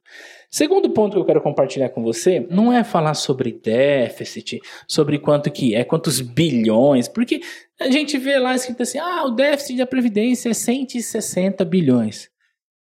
Segundo 0.50 0.88
ponto 0.90 1.14
que 1.14 1.18
eu 1.18 1.24
quero 1.24 1.40
compartilhar 1.40 1.88
com 1.88 2.02
você, 2.02 2.46
não 2.48 2.72
é 2.72 2.84
falar 2.84 3.14
sobre 3.14 3.52
déficit, 3.52 4.60
sobre 4.86 5.18
quanto 5.18 5.50
que 5.50 5.74
é, 5.74 5.82
quantos 5.82 6.20
bilhões, 6.20 7.08
porque 7.08 7.40
a 7.80 7.90
gente 7.90 8.16
vê 8.16 8.38
lá 8.38 8.54
escrito 8.54 8.82
assim, 8.82 8.98
ah, 8.98 9.24
o 9.26 9.30
déficit 9.30 9.78
da 9.78 9.86
Previdência 9.86 10.48
é 10.48 10.54
160 10.54 11.64
bilhões. 11.64 12.30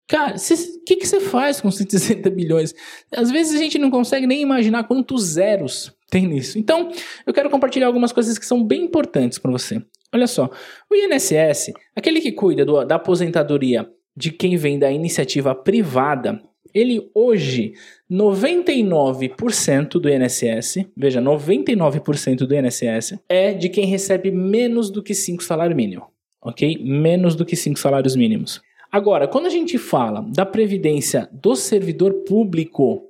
Cara, 0.08 0.36
o 0.36 0.84
que, 0.86 0.96
que 0.96 1.06
você 1.06 1.20
faz 1.20 1.60
com 1.60 1.70
160 1.70 2.30
bilhões? 2.30 2.74
Às 3.14 3.30
vezes 3.30 3.54
a 3.54 3.62
gente 3.62 3.78
não 3.78 3.90
consegue 3.90 4.26
nem 4.26 4.40
imaginar 4.40 4.84
quantos 4.84 5.22
zeros 5.22 5.94
tem 6.10 6.26
nisso. 6.26 6.58
Então, 6.58 6.90
eu 7.26 7.34
quero 7.34 7.50
compartilhar 7.50 7.86
algumas 7.86 8.12
coisas 8.12 8.38
que 8.38 8.46
são 8.46 8.64
bem 8.64 8.84
importantes 8.84 9.38
para 9.38 9.50
você. 9.50 9.82
Olha 10.14 10.26
só, 10.26 10.50
o 10.90 10.94
INSS, 10.94 11.72
aquele 11.94 12.20
que 12.20 12.32
cuida 12.32 12.64
do, 12.64 12.84
da 12.84 12.96
aposentadoria 12.96 13.88
de 14.16 14.32
quem 14.32 14.56
vem 14.56 14.78
da 14.78 14.90
iniciativa 14.90 15.54
privada, 15.54 16.40
ele 16.74 17.10
hoje, 17.14 17.74
99% 18.10 20.00
do 20.00 20.08
INSS, 20.08 20.86
veja, 20.96 21.20
99% 21.20 22.38
do 22.38 22.54
INSS 22.54 23.18
é 23.28 23.52
de 23.52 23.68
quem 23.68 23.84
recebe 23.86 24.30
menos 24.30 24.90
do 24.90 25.02
que 25.02 25.14
5 25.14 25.42
salários 25.42 25.76
mínimos, 25.76 26.06
ok? 26.42 26.78
Menos 26.82 27.34
do 27.34 27.44
que 27.44 27.56
5 27.56 27.78
salários 27.78 28.16
mínimos. 28.16 28.62
Agora, 28.90 29.28
quando 29.28 29.44
a 29.46 29.50
gente 29.50 29.76
fala 29.76 30.26
da 30.34 30.46
previdência 30.46 31.28
do 31.32 31.54
servidor 31.54 32.24
público, 32.26 33.02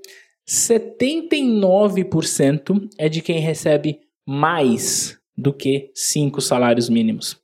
79% 0.47 2.89
é 2.99 3.09
de 3.09 3.23
quem 3.23 3.39
recebe 3.39 4.01
mais 4.27 5.18
do 5.39 5.53
que 5.53 5.91
5 5.95 6.41
salários 6.41 6.89
mínimos. 6.89 7.37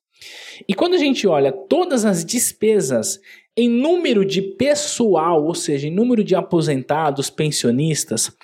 E 0.68 0.74
quando 0.74 0.94
a 0.94 0.98
gente 0.98 1.28
olha 1.28 1.52
todas 1.52 2.04
as 2.04 2.24
despesas 2.24 3.20
em 3.56 3.68
número 3.68 4.24
de 4.24 4.42
pessoal, 4.42 5.44
ou 5.44 5.54
seja, 5.54 5.86
em 5.86 5.94
número 5.94 6.24
de 6.24 6.34
aposentados, 6.34 7.30
pensionistas, 7.30 8.36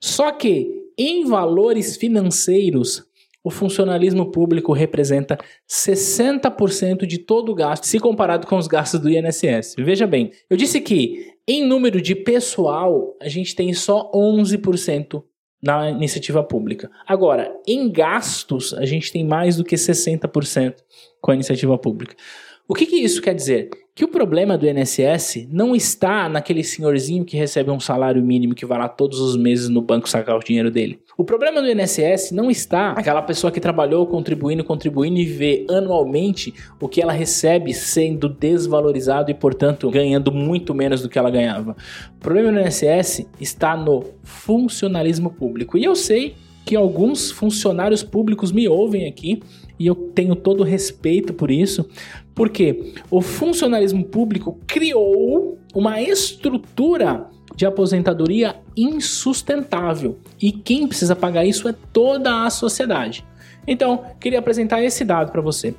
Só 0.00 0.32
que 0.32 0.84
em 0.96 1.24
valores 1.24 1.96
financeiros, 1.96 3.04
o 3.44 3.50
funcionalismo 3.50 4.32
público 4.32 4.72
representa 4.72 5.36
60% 5.70 7.06
de 7.06 7.18
todo 7.18 7.52
o 7.52 7.54
gasto, 7.54 7.84
se 7.84 8.00
comparado 8.00 8.46
com 8.46 8.56
os 8.56 8.66
gastos 8.66 8.98
do 8.98 9.10
INSS. 9.10 9.74
Veja 9.78 10.06
bem, 10.06 10.32
eu 10.48 10.56
disse 10.56 10.80
que 10.80 11.34
em 11.46 11.62
número 11.62 12.00
de 12.00 12.14
pessoal, 12.14 13.14
a 13.20 13.28
gente 13.28 13.54
tem 13.54 13.74
só 13.74 14.10
11% 14.12 15.22
na 15.62 15.90
iniciativa 15.90 16.42
pública. 16.42 16.90
Agora, 17.06 17.54
em 17.66 17.90
gastos, 17.90 18.72
a 18.74 18.86
gente 18.86 19.12
tem 19.12 19.24
mais 19.24 19.56
do 19.56 19.64
que 19.64 19.76
60% 19.76 20.76
com 21.20 21.30
a 21.30 21.34
iniciativa 21.34 21.76
pública. 21.76 22.14
O 22.66 22.74
que, 22.74 22.86
que 22.86 22.96
isso 22.96 23.20
quer 23.20 23.34
dizer? 23.34 23.70
que 23.94 24.04
o 24.04 24.08
problema 24.08 24.58
do 24.58 24.68
INSS 24.68 25.46
não 25.52 25.74
está 25.74 26.28
naquele 26.28 26.64
senhorzinho 26.64 27.24
que 27.24 27.36
recebe 27.36 27.70
um 27.70 27.78
salário 27.78 28.20
mínimo 28.20 28.54
que 28.54 28.66
vai 28.66 28.76
lá 28.76 28.88
todos 28.88 29.20
os 29.20 29.36
meses 29.36 29.68
no 29.68 29.80
banco 29.80 30.08
sacar 30.08 30.36
o 30.36 30.42
dinheiro 30.42 30.68
dele. 30.68 30.98
O 31.16 31.22
problema 31.22 31.62
do 31.62 31.68
INSS 31.68 32.32
não 32.32 32.50
está 32.50 32.90
aquela 32.90 33.22
pessoa 33.22 33.52
que 33.52 33.60
trabalhou 33.60 34.04
contribuindo, 34.08 34.64
contribuindo 34.64 35.20
e 35.20 35.24
vê 35.24 35.64
anualmente 35.70 36.52
o 36.80 36.88
que 36.88 37.00
ela 37.00 37.12
recebe 37.12 37.72
sendo 37.72 38.28
desvalorizado 38.28 39.30
e, 39.30 39.34
portanto, 39.34 39.88
ganhando 39.88 40.32
muito 40.32 40.74
menos 40.74 41.00
do 41.00 41.08
que 41.08 41.18
ela 41.18 41.30
ganhava. 41.30 41.76
O 42.16 42.18
problema 42.18 42.50
do 42.50 42.66
INSS 42.66 43.28
está 43.40 43.76
no 43.76 44.02
funcionalismo 44.24 45.30
público. 45.30 45.78
E 45.78 45.84
eu 45.84 45.94
sei 45.94 46.34
que 46.64 46.74
alguns 46.74 47.30
funcionários 47.30 48.02
públicos 48.02 48.50
me 48.50 48.66
ouvem 48.68 49.06
aqui 49.06 49.42
e 49.78 49.86
eu 49.86 49.94
tenho 49.94 50.34
todo 50.34 50.60
o 50.60 50.64
respeito 50.64 51.34
por 51.34 51.50
isso, 51.50 51.88
porque 52.34 52.94
o 53.10 53.20
funcionalismo 53.20 54.04
público 54.04 54.58
criou 54.66 55.58
uma 55.74 56.00
estrutura 56.00 57.26
de 57.56 57.66
aposentadoria 57.66 58.56
insustentável 58.76 60.18
e 60.40 60.52
quem 60.52 60.86
precisa 60.86 61.14
pagar 61.14 61.44
isso 61.44 61.68
é 61.68 61.74
toda 61.92 62.44
a 62.44 62.50
sociedade. 62.50 63.24
Então, 63.66 64.04
queria 64.20 64.38
apresentar 64.38 64.82
esse 64.82 65.04
dado 65.04 65.32
para 65.32 65.40
você. 65.40 65.74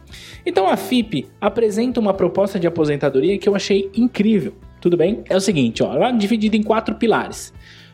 Então, 0.46 0.68
a 0.68 0.76
FIP 0.76 1.28
apresenta 1.40 2.00
uma 2.00 2.14
proposta 2.14 2.60
de 2.60 2.66
aposentadoria 2.66 3.38
que 3.38 3.48
eu 3.48 3.56
achei 3.56 3.92
incrível. 3.96 4.54
Tudo 4.82 4.98
bem? 4.98 5.24
É 5.30 5.36
o 5.36 5.42
seguinte, 5.42 5.84
ó, 5.84 5.94
ela 5.94 6.10
é 6.10 6.12
dividida 6.12 6.58
em 6.58 6.64
quatro 6.64 6.96
pilares. 6.96 7.54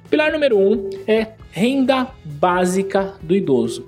Pilar 0.10 0.31
número 0.31 0.57
um 0.57 0.89
é 1.07 1.27
renda 1.51 2.08
básica 2.25 3.15
do 3.22 3.36
idoso 3.36 3.86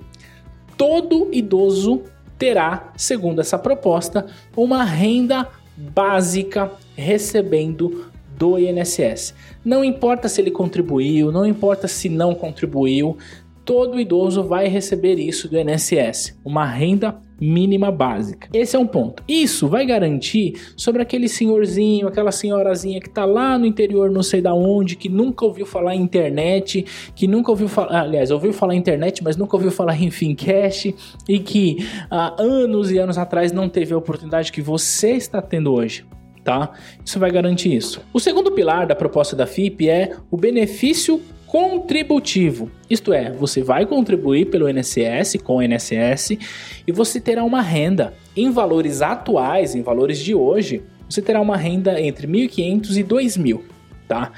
todo 0.76 1.28
idoso 1.32 2.02
terá, 2.38 2.92
segundo 2.96 3.40
essa 3.40 3.58
proposta, 3.58 4.26
uma 4.56 4.84
renda 4.84 5.48
básica 5.76 6.70
recebendo 6.96 8.06
do 8.36 8.58
INSS. 8.58 9.34
Não 9.64 9.84
importa 9.84 10.28
se 10.28 10.40
ele 10.40 10.50
contribuiu, 10.50 11.30
não 11.30 11.46
importa 11.46 11.86
se 11.86 12.08
não 12.08 12.34
contribuiu, 12.34 13.16
todo 13.64 13.98
idoso 13.98 14.42
vai 14.42 14.68
receber 14.68 15.18
isso 15.18 15.48
do 15.48 15.58
INSS, 15.58 16.38
uma 16.44 16.66
renda 16.66 17.18
mínima 17.40 17.90
básica. 17.90 18.48
Esse 18.52 18.76
é 18.76 18.78
um 18.78 18.86
ponto. 18.86 19.22
Isso 19.28 19.66
vai 19.68 19.84
garantir 19.84 20.54
sobre 20.76 21.02
aquele 21.02 21.28
senhorzinho, 21.28 22.06
aquela 22.06 22.30
senhorazinha 22.30 23.00
que 23.00 23.08
está 23.08 23.24
lá 23.24 23.58
no 23.58 23.66
interior, 23.66 24.10
não 24.10 24.22
sei 24.22 24.40
da 24.40 24.54
onde, 24.54 24.96
que 24.96 25.08
nunca 25.08 25.44
ouviu 25.44 25.66
falar 25.66 25.94
em 25.94 26.02
internet, 26.02 26.84
que 27.14 27.26
nunca 27.26 27.50
ouviu 27.50 27.68
falar, 27.68 28.02
aliás, 28.02 28.30
ouviu 28.30 28.52
falar 28.52 28.74
em 28.74 28.78
internet, 28.78 29.22
mas 29.22 29.36
nunca 29.36 29.56
ouviu 29.56 29.70
falar 29.70 30.00
em 30.00 30.10
Fincast 30.10 30.94
e 31.28 31.38
que 31.38 31.86
há 32.10 32.40
anos 32.40 32.90
e 32.90 32.98
anos 32.98 33.18
atrás 33.18 33.52
não 33.52 33.68
teve 33.68 33.92
a 33.92 33.98
oportunidade 33.98 34.52
que 34.52 34.62
você 34.62 35.12
está 35.12 35.42
tendo 35.42 35.72
hoje. 35.72 36.04
Tá? 36.44 36.72
Isso 37.02 37.18
vai 37.18 37.30
garantir 37.30 37.74
isso. 37.74 38.02
O 38.12 38.20
segundo 38.20 38.52
pilar 38.52 38.86
da 38.86 38.94
proposta 38.94 39.34
da 39.34 39.46
FIP 39.46 39.88
é 39.88 40.14
o 40.30 40.36
benefício 40.36 41.20
contributivo. 41.54 42.68
Isto 42.90 43.12
é, 43.12 43.30
você 43.30 43.62
vai 43.62 43.86
contribuir 43.86 44.46
pelo 44.46 44.68
INSS 44.68 45.36
com 45.40 45.58
o 45.58 45.62
INSS 45.62 46.36
e 46.84 46.90
você 46.90 47.20
terá 47.20 47.44
uma 47.44 47.62
renda 47.62 48.12
em 48.36 48.50
valores 48.50 49.00
atuais, 49.00 49.72
em 49.72 49.80
valores 49.80 50.18
de 50.18 50.34
hoje, 50.34 50.82
você 51.08 51.22
terá 51.22 51.40
uma 51.40 51.56
renda 51.56 52.00
entre 52.00 52.26
1.500 52.26 52.96
e 52.96 53.04
2.000, 53.04 53.60
tá? 54.08 54.32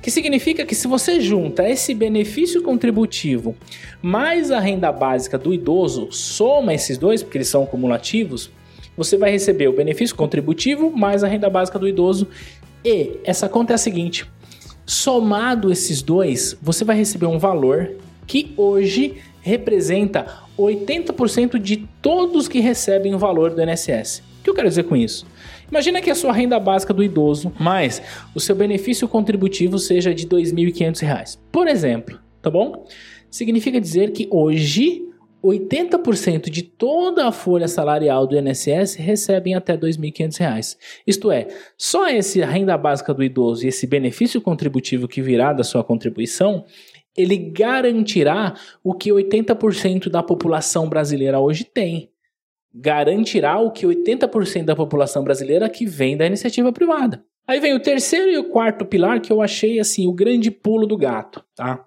Que 0.00 0.12
significa 0.12 0.64
que 0.64 0.76
se 0.76 0.86
você 0.86 1.20
junta 1.20 1.68
esse 1.68 1.92
benefício 1.92 2.62
contributivo 2.62 3.56
mais 4.00 4.52
a 4.52 4.60
renda 4.60 4.92
básica 4.92 5.36
do 5.36 5.52
idoso, 5.52 6.12
soma 6.12 6.72
esses 6.72 6.96
dois, 6.96 7.20
porque 7.20 7.38
eles 7.38 7.48
são 7.48 7.66
cumulativos, 7.66 8.48
você 8.96 9.16
vai 9.16 9.32
receber 9.32 9.66
o 9.66 9.72
benefício 9.72 10.14
contributivo 10.14 10.92
mais 10.92 11.24
a 11.24 11.26
renda 11.26 11.50
básica 11.50 11.80
do 11.80 11.88
idoso. 11.88 12.28
E 12.84 13.18
essa 13.24 13.48
conta 13.48 13.72
é 13.72 13.74
a 13.74 13.78
seguinte: 13.78 14.24
Somado 14.90 15.70
esses 15.70 16.02
dois, 16.02 16.58
você 16.60 16.84
vai 16.84 16.96
receber 16.96 17.26
um 17.26 17.38
valor 17.38 17.92
que 18.26 18.52
hoje 18.56 19.18
representa 19.40 20.26
80% 20.58 21.60
de 21.60 21.88
todos 22.02 22.48
que 22.48 22.58
recebem 22.58 23.14
o 23.14 23.18
valor 23.18 23.54
do 23.54 23.62
INSS. 23.62 24.20
O 24.40 24.42
que 24.42 24.50
eu 24.50 24.54
quero 24.54 24.68
dizer 24.68 24.82
com 24.82 24.96
isso? 24.96 25.24
Imagina 25.70 26.00
que 26.00 26.10
a 26.10 26.14
sua 26.16 26.32
renda 26.32 26.58
básica 26.58 26.92
do 26.92 27.04
idoso, 27.04 27.52
mais 27.56 28.02
o 28.34 28.40
seu 28.40 28.56
benefício 28.56 29.06
contributivo 29.06 29.78
seja 29.78 30.12
de 30.12 30.24
R$ 30.24 30.30
2.500. 30.30 31.38
Por 31.52 31.68
exemplo, 31.68 32.18
tá 32.42 32.50
bom? 32.50 32.84
Significa 33.30 33.80
dizer 33.80 34.10
que 34.10 34.26
hoje 34.28 35.08
80% 35.42 36.50
de 36.50 36.62
toda 36.62 37.26
a 37.26 37.32
folha 37.32 37.66
salarial 37.66 38.26
do 38.26 38.36
INSS 38.38 38.94
recebem 38.96 39.54
até 39.54 39.72
R$ 39.72 39.78
2.500. 39.78 40.76
Isto 41.06 41.30
é, 41.30 41.48
só 41.76 42.08
esse 42.08 42.40
renda 42.40 42.76
básica 42.76 43.14
do 43.14 43.22
idoso 43.22 43.64
e 43.64 43.68
esse 43.68 43.86
benefício 43.86 44.40
contributivo 44.40 45.08
que 45.08 45.22
virá 45.22 45.52
da 45.52 45.64
sua 45.64 45.82
contribuição, 45.82 46.64
ele 47.16 47.36
garantirá 47.36 48.54
o 48.84 48.94
que 48.94 49.10
80% 49.10 50.08
da 50.08 50.22
população 50.22 50.88
brasileira 50.88 51.40
hoje 51.40 51.64
tem. 51.64 52.10
Garantirá 52.72 53.58
o 53.58 53.70
que 53.70 53.86
80% 53.86 54.64
da 54.64 54.76
população 54.76 55.24
brasileira 55.24 55.68
que 55.68 55.86
vem 55.86 56.16
da 56.16 56.26
iniciativa 56.26 56.72
privada. 56.72 57.24
Aí 57.46 57.58
vem 57.58 57.74
o 57.74 57.80
terceiro 57.80 58.30
e 58.30 58.38
o 58.38 58.44
quarto 58.44 58.84
pilar 58.84 59.20
que 59.20 59.32
eu 59.32 59.42
achei 59.42 59.80
assim 59.80 60.06
o 60.06 60.12
grande 60.12 60.50
pulo 60.50 60.86
do 60.86 60.96
gato, 60.96 61.44
tá? 61.54 61.84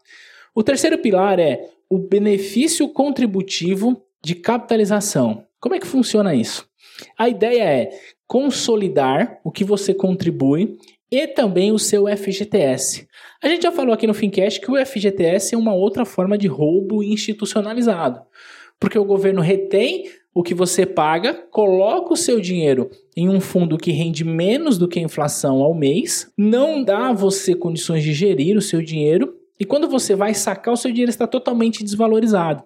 O 0.54 0.62
terceiro 0.62 0.98
pilar 0.98 1.40
é 1.40 1.70
o 1.94 2.00
benefício 2.00 2.90
contributivo 2.90 4.02
de 4.20 4.34
capitalização. 4.34 5.46
Como 5.60 5.76
é 5.76 5.80
que 5.80 5.86
funciona 5.86 6.34
isso? 6.34 6.68
A 7.16 7.30
ideia 7.30 7.62
é 7.62 7.90
consolidar 8.26 9.40
o 9.44 9.52
que 9.52 9.64
você 9.64 9.94
contribui 9.94 10.76
e 11.12 11.28
também 11.28 11.72
o 11.72 11.78
seu 11.78 12.06
FGTS. 12.08 13.08
A 13.44 13.48
gente 13.48 13.62
já 13.62 13.72
falou 13.72 13.94
aqui 13.94 14.08
no 14.08 14.14
Fincast 14.16 14.60
que 14.60 14.72
o 14.72 14.84
FGTS 14.84 15.54
é 15.54 15.58
uma 15.58 15.76
outra 15.76 16.04
forma 16.04 16.36
de 16.36 16.48
roubo 16.48 17.04
institucionalizado, 17.04 18.22
porque 18.80 18.98
o 18.98 19.06
governo 19.06 19.40
retém 19.40 20.06
o 20.34 20.42
que 20.42 20.56
você 20.56 20.88
paga, 20.88 21.32
coloca 21.52 22.12
o 22.12 22.18
seu 22.18 22.42
dinheiro 22.42 22.90
em 23.16 23.30
um 23.30 23.40
fundo 23.40 23.78
que 23.78 23.92
rende 23.92 24.24
menos 24.24 24.80
do 24.80 24.88
que 24.88 24.98
a 24.98 25.04
inflação 25.04 25.62
ao 25.62 25.76
mês, 25.76 26.32
não 26.36 26.84
dá 26.84 27.10
a 27.10 27.14
você 27.14 27.54
condições 27.54 28.04
de 28.04 28.14
gerir 28.14 28.58
o 28.58 28.62
seu 28.64 28.82
dinheiro 28.82 29.43
e 29.64 29.66
quando 29.66 29.88
você 29.88 30.14
vai 30.14 30.34
sacar, 30.34 30.74
o 30.74 30.78
seu 30.78 30.92
dinheiro 30.92 31.10
está 31.10 31.26
totalmente 31.26 31.86
desvalorizado. 31.86 32.66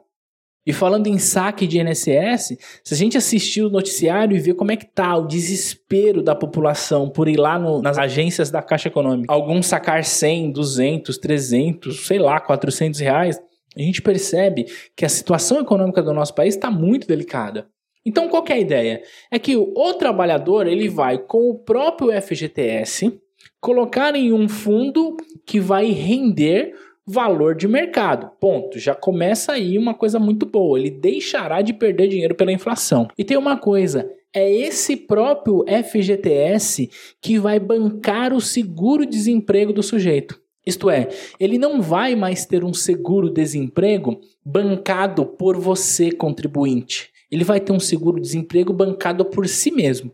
E 0.66 0.74
falando 0.74 1.06
em 1.06 1.20
saque 1.20 1.68
de 1.68 1.80
INSS, 1.80 2.58
se 2.84 2.94
a 2.94 2.98
gente 2.98 3.16
assistir 3.16 3.62
o 3.62 3.70
noticiário 3.70 4.36
e 4.36 4.40
ver 4.40 4.56
como 4.56 4.72
é 4.72 4.76
que 4.76 4.88
tá 4.88 5.16
o 5.16 5.28
desespero 5.28 6.24
da 6.24 6.34
população 6.34 7.08
por 7.08 7.28
ir 7.28 7.38
lá 7.38 7.60
no, 7.60 7.84
nas 7.84 8.00
agências 8.00 8.50
da 8.50 8.64
Caixa 8.64 8.88
Econômica, 8.88 9.32
alguns 9.32 9.68
sacar 9.68 10.04
100, 10.04 10.52
200, 10.54 11.20
300, 11.20 12.08
sei 12.08 12.18
lá, 12.18 12.40
400 12.40 13.00
reais, 13.00 13.40
a 13.78 13.80
gente 13.80 14.02
percebe 14.02 14.66
que 14.96 15.06
a 15.06 15.10
situação 15.10 15.62
econômica 15.62 16.02
do 16.02 16.16
nosso 16.16 16.34
país 16.34 16.56
está 16.56 16.72
muito 16.72 17.08
delicada. 17.08 17.68
Então, 18.04 18.28
qual 18.28 18.44
é 18.48 18.54
a 18.54 18.60
ideia? 18.60 19.04
É 19.30 19.38
que 19.38 19.56
o, 19.56 19.72
o 19.76 19.94
trabalhador 19.94 20.66
ele 20.66 20.90
vai 20.90 21.20
com 21.20 21.48
o 21.52 21.60
próprio 21.60 22.10
FGTS 22.20 23.22
colocar 23.60 24.16
em 24.16 24.32
um 24.32 24.48
fundo 24.48 25.18
que 25.46 25.60
vai 25.60 25.92
render 25.92 26.74
valor 27.08 27.56
de 27.56 27.68
mercado. 27.68 28.30
Ponto. 28.40 28.78
Já 28.78 28.94
começa 28.94 29.54
aí 29.54 29.78
uma 29.78 29.94
coisa 29.94 30.20
muito 30.20 30.46
boa. 30.46 30.78
Ele 30.78 30.92
deixará 30.92 31.62
de 31.62 31.74
perder 31.74 32.10
dinheiro 32.10 32.36
pela 32.36 32.52
inflação. 32.52 33.08
E 33.18 33.24
tem 33.24 33.38
uma 33.38 33.58
coisa, 33.58 34.12
é 34.36 34.52
esse 34.52 34.98
próprio 34.98 35.64
FGTS 35.68 36.90
que 37.22 37.40
vai 37.40 37.60
bancar 37.60 38.34
o 38.34 38.42
seguro-desemprego 38.42 39.72
do 39.72 39.82
sujeito. 39.82 40.40
Isto 40.66 40.90
é, 40.90 41.08
ele 41.40 41.58
não 41.58 41.82
vai 41.82 42.14
mais 42.14 42.46
ter 42.46 42.66
um 42.66 42.74
seguro-desemprego 42.74 44.20
bancado 44.46 45.26
por 45.26 45.58
você, 45.58 46.12
contribuinte. 46.12 47.10
Ele 47.32 47.46
vai 47.46 47.62
ter 47.62 47.72
um 47.72 47.80
seguro-desemprego 47.80 48.74
bancado 48.74 49.24
por 49.24 49.48
si 49.48 49.72
mesmo. 49.72 50.12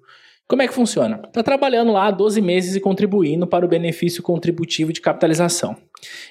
Como 0.53 0.61
é 0.61 0.67
que 0.67 0.73
funciona? 0.75 1.19
Está 1.25 1.41
trabalhando 1.41 1.91
lá 1.91 2.11
12 2.11 2.39
meses 2.39 2.75
e 2.75 2.79
contribuindo 2.79 3.47
para 3.47 3.65
o 3.65 3.67
benefício 3.67 4.21
contributivo 4.21 4.93
de 4.93 5.01
capitalização. 5.01 5.75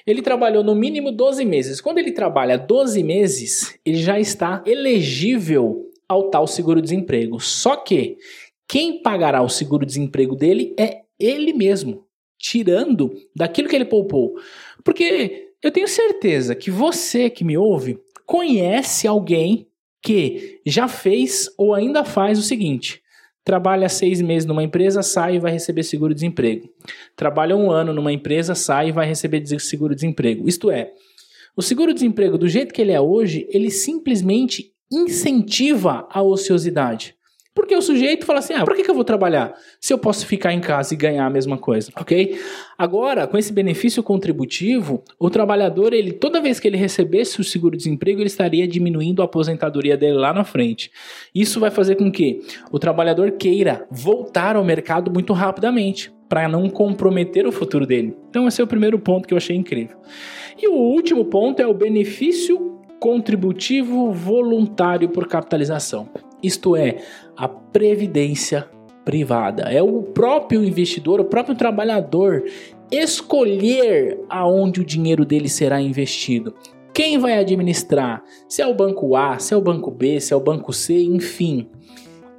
Ele 0.07 0.21
trabalhou 0.21 0.63
no 0.63 0.73
mínimo 0.73 1.11
12 1.11 1.43
meses. 1.43 1.81
Quando 1.81 1.97
ele 1.97 2.13
trabalha 2.13 2.57
12 2.57 3.03
meses, 3.03 3.77
ele 3.85 3.97
já 3.97 4.17
está 4.17 4.63
elegível 4.65 5.91
ao 6.07 6.29
tal 6.29 6.47
seguro-desemprego. 6.47 7.37
Só 7.41 7.75
que 7.75 8.15
quem 8.65 9.01
pagará 9.01 9.41
o 9.41 9.49
seguro-desemprego 9.49 10.37
dele 10.37 10.73
é 10.79 11.01
ele 11.19 11.51
mesmo, 11.51 12.05
tirando 12.39 13.13
daquilo 13.35 13.67
que 13.67 13.75
ele 13.75 13.83
poupou. 13.83 14.35
Porque 14.85 15.49
eu 15.61 15.69
tenho 15.69 15.89
certeza 15.89 16.55
que 16.55 16.71
você 16.71 17.29
que 17.29 17.43
me 17.43 17.57
ouve 17.57 17.99
conhece 18.25 19.05
alguém 19.05 19.67
que 20.01 20.61
já 20.65 20.87
fez 20.87 21.49
ou 21.57 21.73
ainda 21.73 22.05
faz 22.05 22.39
o 22.39 22.41
seguinte: 22.41 23.02
trabalha 23.43 23.89
seis 23.89 24.21
meses 24.21 24.45
numa 24.45 24.63
empresa, 24.63 25.01
sai 25.01 25.35
e 25.35 25.39
vai 25.39 25.51
receber 25.51 25.83
seguro-desemprego. 25.83 26.69
Trabalha 27.15 27.55
um 27.55 27.69
ano 27.71 27.93
numa 27.93 28.11
empresa, 28.11 28.55
sai 28.55 28.89
e 28.89 28.91
vai 28.91 29.05
receber 29.05 29.45
seguro-desemprego. 29.59 30.47
Isto 30.47 30.71
é, 30.71 30.91
o 31.55 31.61
seguro-desemprego, 31.61 32.37
do 32.37 32.47
jeito 32.47 32.73
que 32.73 32.81
ele 32.81 32.91
é 32.91 32.99
hoje, 32.99 33.47
ele 33.51 33.69
simplesmente 33.69 34.71
incentiva 34.91 36.07
a 36.09 36.21
ociosidade. 36.21 37.15
Porque 37.53 37.75
o 37.75 37.81
sujeito 37.81 38.25
fala 38.25 38.39
assim: 38.39 38.53
ah, 38.53 38.63
por 38.65 38.75
que, 38.75 38.83
que 38.83 38.89
eu 38.89 38.95
vou 38.95 39.03
trabalhar 39.03 39.53
se 39.79 39.93
eu 39.93 39.97
posso 39.97 40.25
ficar 40.25 40.53
em 40.53 40.59
casa 40.59 40.93
e 40.93 40.97
ganhar 40.97 41.25
a 41.25 41.29
mesma 41.29 41.57
coisa, 41.57 41.91
ok? 41.95 42.39
Agora, 42.77 43.27
com 43.27 43.37
esse 43.37 43.53
benefício 43.53 44.01
contributivo, 44.01 45.03
o 45.19 45.29
trabalhador, 45.29 45.93
ele 45.93 46.11
toda 46.11 46.41
vez 46.41 46.59
que 46.59 46.67
ele 46.67 46.77
recebesse 46.77 47.39
o 47.39 47.43
seguro-desemprego, 47.43 48.19
ele 48.19 48.27
estaria 48.27 48.67
diminuindo 48.67 49.21
a 49.21 49.25
aposentadoria 49.25 49.95
dele 49.95 50.15
lá 50.15 50.33
na 50.33 50.43
frente. 50.43 50.91
Isso 51.33 51.59
vai 51.59 51.69
fazer 51.69 51.95
com 51.95 52.11
que 52.11 52.41
o 52.71 52.79
trabalhador 52.79 53.31
queira 53.31 53.85
voltar 53.91 54.55
ao 54.55 54.63
mercado 54.63 55.11
muito 55.11 55.31
rapidamente 55.33 56.11
para 56.27 56.47
não 56.47 56.67
comprometer 56.67 57.45
o 57.45 57.51
futuro 57.51 57.85
dele. 57.85 58.17
Então, 58.29 58.47
esse 58.47 58.59
é 58.59 58.63
o 58.63 58.67
primeiro 58.67 58.97
ponto 58.97 59.27
que 59.27 59.33
eu 59.33 59.37
achei 59.37 59.55
incrível. 59.55 59.97
E 60.59 60.67
o 60.67 60.73
último 60.73 61.25
ponto 61.25 61.61
é 61.61 61.67
o 61.67 61.73
benefício 61.73 62.79
contributivo 62.99 64.11
voluntário 64.11 65.09
por 65.09 65.27
capitalização. 65.27 66.09
Isto 66.43 66.75
é, 66.75 66.97
a 67.37 67.47
previdência 67.47 68.69
privada. 69.05 69.63
É 69.63 69.81
o 69.81 70.01
próprio 70.01 70.63
investidor, 70.63 71.19
o 71.19 71.25
próprio 71.25 71.55
trabalhador 71.55 72.43
escolher 72.91 74.19
aonde 74.29 74.81
o 74.81 74.85
dinheiro 74.85 75.25
dele 75.25 75.49
será 75.49 75.81
investido. 75.81 76.53
Quem 76.93 77.17
vai 77.17 77.39
administrar? 77.39 78.23
Se 78.47 78.61
é 78.61 78.67
o 78.67 78.73
banco 78.73 79.15
A, 79.15 79.39
se 79.39 79.53
é 79.53 79.57
o 79.57 79.61
banco 79.61 79.89
B, 79.89 80.19
se 80.19 80.31
é 80.31 80.35
o 80.35 80.39
banco 80.39 80.71
C, 80.71 81.03
enfim. 81.03 81.67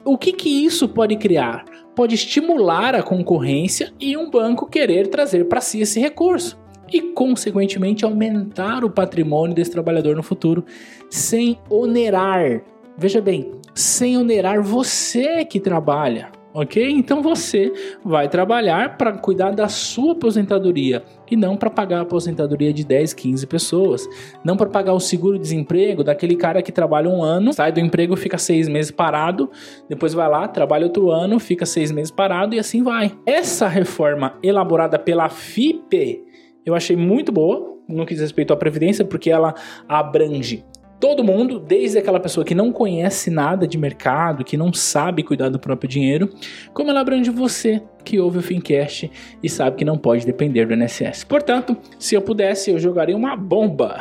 O 0.04 0.16
que, 0.16 0.32
que 0.32 0.48
isso 0.48 0.88
pode 0.88 1.16
criar? 1.16 1.64
Pode 1.96 2.14
estimular 2.14 2.94
a 2.94 3.02
concorrência 3.02 3.92
e 3.98 4.16
um 4.16 4.30
banco 4.30 4.66
querer 4.66 5.08
trazer 5.08 5.48
para 5.48 5.60
si 5.60 5.80
esse 5.80 5.98
recurso 5.98 6.58
e, 6.92 7.00
consequentemente, 7.00 8.04
aumentar 8.04 8.84
o 8.84 8.90
patrimônio 8.90 9.56
desse 9.56 9.70
trabalhador 9.70 10.14
no 10.14 10.22
futuro 10.22 10.64
sem 11.10 11.58
onerar. 11.68 12.62
Veja 12.96 13.20
bem, 13.20 13.50
sem 13.74 14.16
onerar 14.16 14.62
você 14.62 15.44
que 15.44 15.58
trabalha, 15.58 16.30
ok? 16.52 16.88
Então 16.90 17.20
você 17.20 17.72
vai 18.04 18.28
trabalhar 18.28 18.96
para 18.96 19.12
cuidar 19.18 19.50
da 19.50 19.68
sua 19.68 20.12
aposentadoria 20.12 21.02
e 21.30 21.36
não 21.36 21.56
para 21.56 21.68
pagar 21.68 21.98
a 21.98 22.02
aposentadoria 22.02 22.72
de 22.72 22.84
10, 22.84 23.12
15 23.12 23.46
pessoas, 23.46 24.08
não 24.44 24.56
para 24.56 24.68
pagar 24.68 24.92
o 24.92 25.00
seguro-desemprego 25.00 26.04
daquele 26.04 26.36
cara 26.36 26.62
que 26.62 26.70
trabalha 26.70 27.10
um 27.10 27.22
ano, 27.22 27.52
sai 27.52 27.72
do 27.72 27.80
emprego, 27.80 28.14
fica 28.16 28.38
seis 28.38 28.68
meses 28.68 28.92
parado, 28.92 29.50
depois 29.88 30.14
vai 30.14 30.28
lá, 30.28 30.46
trabalha 30.46 30.86
outro 30.86 31.10
ano, 31.10 31.40
fica 31.40 31.66
seis 31.66 31.90
meses 31.90 32.12
parado 32.12 32.54
e 32.54 32.58
assim 32.58 32.82
vai. 32.82 33.12
Essa 33.26 33.66
reforma 33.66 34.38
elaborada 34.42 34.98
pela 34.98 35.28
FIPE 35.28 36.22
eu 36.64 36.74
achei 36.74 36.96
muito 36.96 37.30
boa 37.30 37.74
no 37.88 38.06
que 38.06 38.14
diz 38.14 38.22
respeito 38.22 38.52
à 38.52 38.56
previdência, 38.56 39.04
porque 39.04 39.30
ela 39.30 39.54
abrange 39.86 40.64
todo 41.00 41.24
mundo, 41.24 41.58
desde 41.58 41.98
aquela 41.98 42.20
pessoa 42.20 42.44
que 42.44 42.54
não 42.54 42.72
conhece 42.72 43.30
nada 43.30 43.66
de 43.66 43.76
mercado, 43.76 44.44
que 44.44 44.56
não 44.56 44.72
sabe 44.72 45.22
cuidar 45.22 45.48
do 45.48 45.58
próprio 45.58 45.88
dinheiro, 45.88 46.30
como 46.72 46.90
ela 46.90 47.00
abrange 47.00 47.30
você 47.30 47.82
que 48.04 48.20
ouve 48.20 48.38
o 48.38 48.42
Fincast 48.42 49.10
e 49.42 49.48
sabe 49.48 49.76
que 49.76 49.84
não 49.84 49.96
pode 49.96 50.26
depender 50.26 50.66
do 50.66 50.74
INSS. 50.74 51.24
Portanto, 51.24 51.76
se 51.98 52.14
eu 52.14 52.22
pudesse, 52.22 52.70
eu 52.70 52.78
jogaria 52.78 53.16
uma 53.16 53.36
bomba 53.36 53.98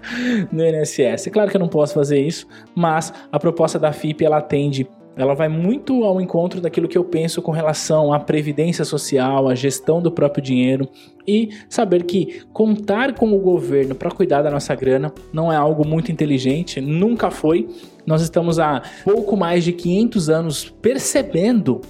no 0.50 0.64
INSS. 0.64 1.26
É 1.26 1.30
claro 1.30 1.50
que 1.50 1.56
eu 1.56 1.60
não 1.60 1.68
posso 1.68 1.94
fazer 1.94 2.20
isso, 2.20 2.46
mas 2.74 3.12
a 3.30 3.38
proposta 3.38 3.78
da 3.78 3.92
FIP 3.92 4.24
ela 4.24 4.38
atende 4.38 4.86
ela 5.16 5.34
vai 5.34 5.48
muito 5.48 6.04
ao 6.04 6.20
encontro 6.20 6.60
daquilo 6.60 6.88
que 6.88 6.98
eu 6.98 7.04
penso 7.04 7.40
com 7.40 7.52
relação 7.52 8.12
à 8.12 8.18
previdência 8.18 8.84
social, 8.84 9.48
à 9.48 9.54
gestão 9.54 10.02
do 10.02 10.10
próprio 10.10 10.42
dinheiro 10.42 10.88
e 11.26 11.50
saber 11.68 12.04
que 12.04 12.42
contar 12.52 13.14
com 13.14 13.32
o 13.32 13.38
governo 13.38 13.94
para 13.94 14.10
cuidar 14.10 14.42
da 14.42 14.50
nossa 14.50 14.74
grana 14.74 15.12
não 15.32 15.52
é 15.52 15.56
algo 15.56 15.86
muito 15.86 16.10
inteligente, 16.10 16.80
nunca 16.80 17.30
foi. 17.30 17.68
Nós 18.06 18.22
estamos 18.22 18.58
há 18.58 18.82
pouco 19.04 19.36
mais 19.36 19.64
de 19.64 19.72
500 19.72 20.28
anos 20.28 20.74
percebendo 20.82 21.80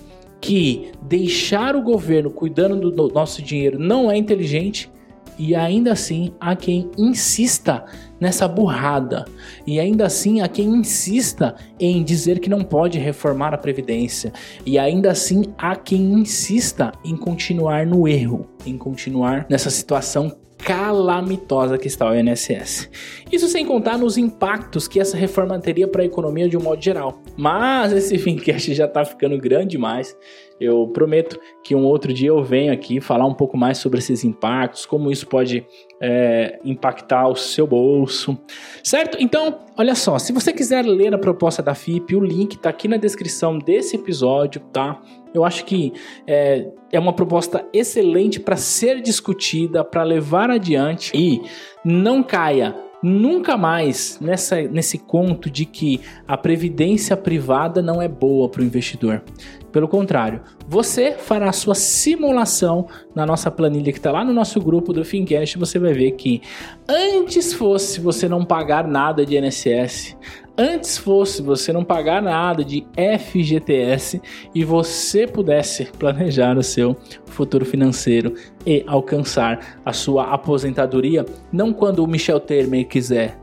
que 0.41 0.93
deixar 1.01 1.75
o 1.75 1.83
governo 1.83 2.31
cuidando 2.31 2.91
do 2.91 3.09
nosso 3.09 3.43
dinheiro 3.43 3.79
não 3.79 4.11
é 4.11 4.17
inteligente 4.17 4.91
e 5.39 5.55
ainda 5.55 5.93
assim 5.93 6.33
há 6.39 6.55
quem 6.55 6.91
insista 6.97 7.85
nessa 8.25 8.49
burrada. 8.49 9.27
E 9.67 9.79
ainda 9.79 10.07
assim 10.07 10.41
há 10.41 10.49
quem 10.49 10.67
insista 10.67 11.55
em 11.79 12.03
dizer 12.03 12.41
que 12.41 12.49
não 12.49 12.65
pode 12.65 12.99
reformar 12.99 13.53
a 13.53 13.59
Previdência. 13.59 14.33
E 14.65 14.79
ainda 14.79 15.11
assim 15.11 15.53
há 15.59 15.77
quem 15.77 16.01
insista 16.15 16.91
em 17.05 17.17
continuar 17.17 17.87
no 17.87 18.09
erro, 18.09 18.49
em 18.65 18.79
continuar 18.79 19.45
nessa 19.49 19.69
situação 19.69 20.35
calamitosa 20.57 21.77
que 21.77 21.87
está 21.87 22.11
o 22.11 22.15
INSS. 22.15 22.89
Isso 23.35 23.49
sem 23.49 23.67
contar 23.67 23.99
nos 23.99 24.17
impactos 24.17 24.87
que 24.87 25.01
essa 25.01 25.17
reforma 25.17 25.59
teria 25.59 25.89
para 25.89 26.03
a 26.03 26.05
economia 26.05 26.49
de 26.49 26.57
um 26.57 26.63
modo 26.63 26.81
geral. 26.81 27.21
Mas 27.37 27.93
esse 27.93 28.17
Fincast 28.23 28.73
já 28.73 28.85
está 28.85 29.05
ficando 29.05 29.37
grande 29.39 29.71
demais. 29.71 30.17
Eu 30.61 30.87
prometo 30.87 31.41
que 31.65 31.75
um 31.75 31.83
outro 31.83 32.13
dia 32.13 32.29
eu 32.29 32.45
venho 32.45 32.73
aqui 32.73 33.01
falar 33.01 33.27
um 33.27 33.35
pouco 33.35 33.57
mais 33.59 33.79
sobre 33.79 33.99
esses 33.99 34.23
impactos, 34.23 34.87
como 34.87 35.11
isso 35.11 35.27
pode 35.27 35.67
é, 36.01 36.61
impactar 36.65 37.27
o 37.27 37.35
seu 37.35 37.67
bolso, 37.67 38.39
certo? 38.85 39.19
Então, 39.21 39.59
olha 39.77 39.97
só, 39.97 40.17
se 40.17 40.33
você 40.33 40.53
quiser 40.53 40.85
ler 40.85 41.13
a 41.13 41.19
proposta 41.19 41.61
da 41.61 41.75
FIP, 41.75 42.15
o 42.15 42.21
link 42.21 42.55
está 42.55 42.71
aqui 42.71 42.87
na 42.87 42.97
descrição 42.97 43.59
desse 43.59 43.97
episódio, 43.97 44.61
tá? 44.73 45.03
Eu 45.35 45.45
acho 45.45 45.65
que 45.65 45.93
é, 46.25 46.69
é 46.93 47.01
uma 47.01 47.13
proposta 47.13 47.67
excelente 47.73 48.39
para 48.39 48.55
ser 48.55 49.03
discutida, 49.03 49.83
para 49.83 50.05
levar 50.05 50.51
adiante 50.51 51.11
e 51.13 51.43
não 51.85 52.23
caia 52.23 52.77
nunca 53.05 53.55
mais 53.57 54.19
nessa, 54.19 54.63
nesse 54.63 54.97
conto 54.97 55.51
de 55.51 55.67
que 55.67 56.01
a 56.27 56.39
previdência 56.39 57.15
privada 57.15 57.83
não 57.83 58.01
é 58.01 58.09
boa 58.09 58.49
para 58.49 58.63
o 58.63 58.65
investidor. 58.65 59.23
Pelo 59.71 59.87
contrário, 59.87 60.41
você 60.67 61.13
fará 61.13 61.51
a 61.51 61.53
sua 61.53 61.75
simulação 61.75 62.87
na 63.15 63.27
nossa 63.27 63.51
planilha 63.51 63.93
que 63.93 63.99
está 63.99 64.11
lá 64.11 64.25
no 64.25 64.33
nosso 64.33 64.59
grupo 64.61 64.93
do 64.93 65.05
Fincast. 65.05 65.59
Você 65.59 65.79
vai 65.79 65.93
ver 65.93 66.13
que 66.13 66.41
antes 66.89 67.53
fosse 67.53 68.01
você 68.01 68.27
não 68.27 68.45
pagar 68.45 68.87
nada 68.87 69.27
de 69.27 69.37
INSS, 69.37 70.17
antes 70.57 70.97
fosse 70.97 71.43
você 71.43 71.73
não 71.73 71.85
pagar 71.85 72.23
nada 72.23 72.65
de 72.65 72.87
FGTS 72.97 74.21
e 74.55 74.65
você 74.65 75.27
pudesse 75.27 75.87
planejar 75.87 76.57
o 76.57 76.63
seu 76.63 76.97
futuro 77.27 77.65
financeiro 77.65 78.35
e 78.67 78.85
alcançar 78.87 79.81
a 79.85 79.93
sua 79.93 80.33
aposentadoria, 80.33 81.25
não 81.53 81.73
quando 81.73 82.05
o 82.05 82.07
Michel 82.07 82.41
Temer 82.41 82.87
quiser, 82.87 83.39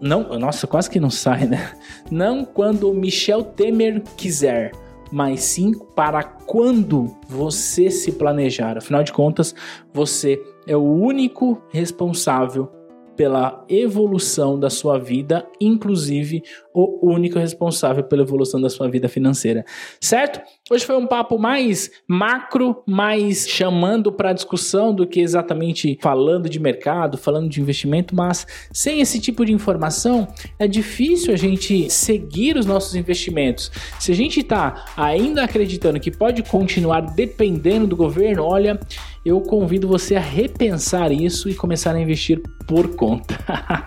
não, 0.00 0.38
nossa, 0.38 0.66
quase 0.66 0.90
que 0.90 1.00
não 1.00 1.10
sai, 1.10 1.46
né? 1.46 1.72
Não 2.10 2.44
quando 2.44 2.90
o 2.90 2.94
Michel 2.94 3.42
Temer 3.42 4.02
quiser 4.16 4.72
mas 5.12 5.40
sim 5.44 5.72
para 5.94 6.22
quando 6.22 7.16
você 7.28 7.90
se 7.90 8.10
planejar. 8.10 8.76
Afinal 8.76 9.04
de 9.04 9.12
contas, 9.12 9.54
você 9.92 10.42
é 10.66 10.76
o 10.76 10.82
único 10.82 11.62
responsável 11.70 12.68
pela 13.16 13.64
evolução 13.68 14.58
da 14.58 14.68
sua 14.68 14.98
vida, 14.98 15.46
inclusive 15.60 16.42
o 16.76 17.10
único 17.10 17.38
responsável 17.38 18.04
pela 18.04 18.22
evolução 18.22 18.60
da 18.60 18.68
sua 18.68 18.88
vida 18.88 19.08
financeira. 19.08 19.64
Certo? 19.98 20.40
Hoje 20.70 20.84
foi 20.84 20.96
um 20.96 21.06
papo 21.06 21.38
mais 21.38 21.90
macro, 22.06 22.82
mais 22.86 23.48
chamando 23.48 24.12
para 24.12 24.32
discussão 24.32 24.94
do 24.94 25.06
que 25.06 25.20
exatamente 25.20 25.98
falando 26.02 26.48
de 26.48 26.60
mercado, 26.60 27.16
falando 27.16 27.48
de 27.48 27.60
investimento, 27.60 28.14
mas 28.14 28.46
sem 28.72 29.00
esse 29.00 29.18
tipo 29.20 29.44
de 29.44 29.52
informação 29.52 30.28
é 30.58 30.68
difícil 30.68 31.32
a 31.32 31.36
gente 31.36 31.88
seguir 31.88 32.56
os 32.56 32.66
nossos 32.66 32.94
investimentos. 32.94 33.70
Se 33.98 34.12
a 34.12 34.14
gente 34.14 34.40
está 34.40 34.84
ainda 34.96 35.44
acreditando 35.44 35.98
que 35.98 36.10
pode 36.10 36.42
continuar 36.42 37.00
dependendo 37.00 37.86
do 37.86 37.96
governo, 37.96 38.42
olha, 38.44 38.78
eu 39.24 39.40
convido 39.40 39.88
você 39.88 40.14
a 40.14 40.20
repensar 40.20 41.10
isso 41.10 41.48
e 41.48 41.54
começar 41.54 41.94
a 41.94 42.00
investir 42.00 42.40
por 42.66 42.94
conta. 42.94 43.38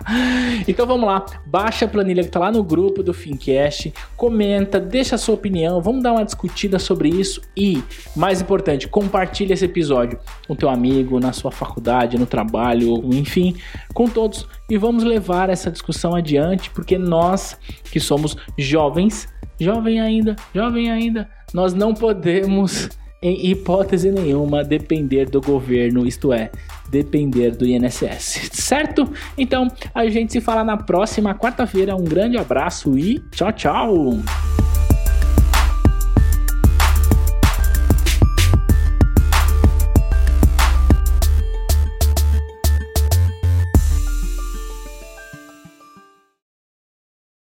então 0.68 0.86
vamos 0.86 1.06
lá, 1.06 1.24
baixa 1.46 1.84
a 1.84 1.88
planilha 1.88 2.22
que 2.22 2.28
está 2.28 2.40
lá 2.40 2.52
no 2.52 2.62
grupo 2.80 3.02
do 3.02 3.12
Fincast, 3.12 3.92
comenta, 4.16 4.80
deixa 4.80 5.14
a 5.14 5.18
sua 5.18 5.34
opinião, 5.34 5.82
vamos 5.82 6.02
dar 6.02 6.12
uma 6.12 6.24
discutida 6.24 6.78
sobre 6.78 7.10
isso. 7.10 7.42
E, 7.54 7.82
mais 8.16 8.40
importante, 8.40 8.88
compartilha 8.88 9.52
esse 9.52 9.66
episódio 9.66 10.18
com 10.48 10.56
teu 10.56 10.70
amigo, 10.70 11.20
na 11.20 11.32
sua 11.32 11.50
faculdade, 11.50 12.18
no 12.18 12.26
trabalho, 12.26 13.02
enfim, 13.12 13.54
com 13.92 14.08
todos. 14.08 14.46
E 14.68 14.78
vamos 14.78 15.04
levar 15.04 15.50
essa 15.50 15.70
discussão 15.70 16.14
adiante, 16.14 16.70
porque 16.70 16.96
nós 16.96 17.58
que 17.92 18.00
somos 18.00 18.36
jovens, 18.56 19.28
jovem 19.60 20.00
ainda, 20.00 20.36
jovem 20.54 20.90
ainda, 20.90 21.28
nós 21.52 21.74
não 21.74 21.92
podemos 21.92 22.88
em 23.22 23.50
hipótese 23.50 24.10
nenhuma, 24.10 24.64
depender 24.64 25.28
do 25.28 25.40
governo, 25.40 26.06
isto 26.06 26.32
é, 26.32 26.50
depender 26.88 27.50
do 27.50 27.66
INSS, 27.66 28.50
certo? 28.52 29.10
Então, 29.36 29.68
a 29.94 30.08
gente 30.08 30.32
se 30.32 30.40
fala 30.40 30.64
na 30.64 30.76
próxima 30.76 31.34
quarta-feira. 31.34 31.94
Um 31.94 32.04
grande 32.04 32.38
abraço 32.38 32.98
e 32.98 33.18
tchau, 33.30 33.52
tchau! 33.52 34.69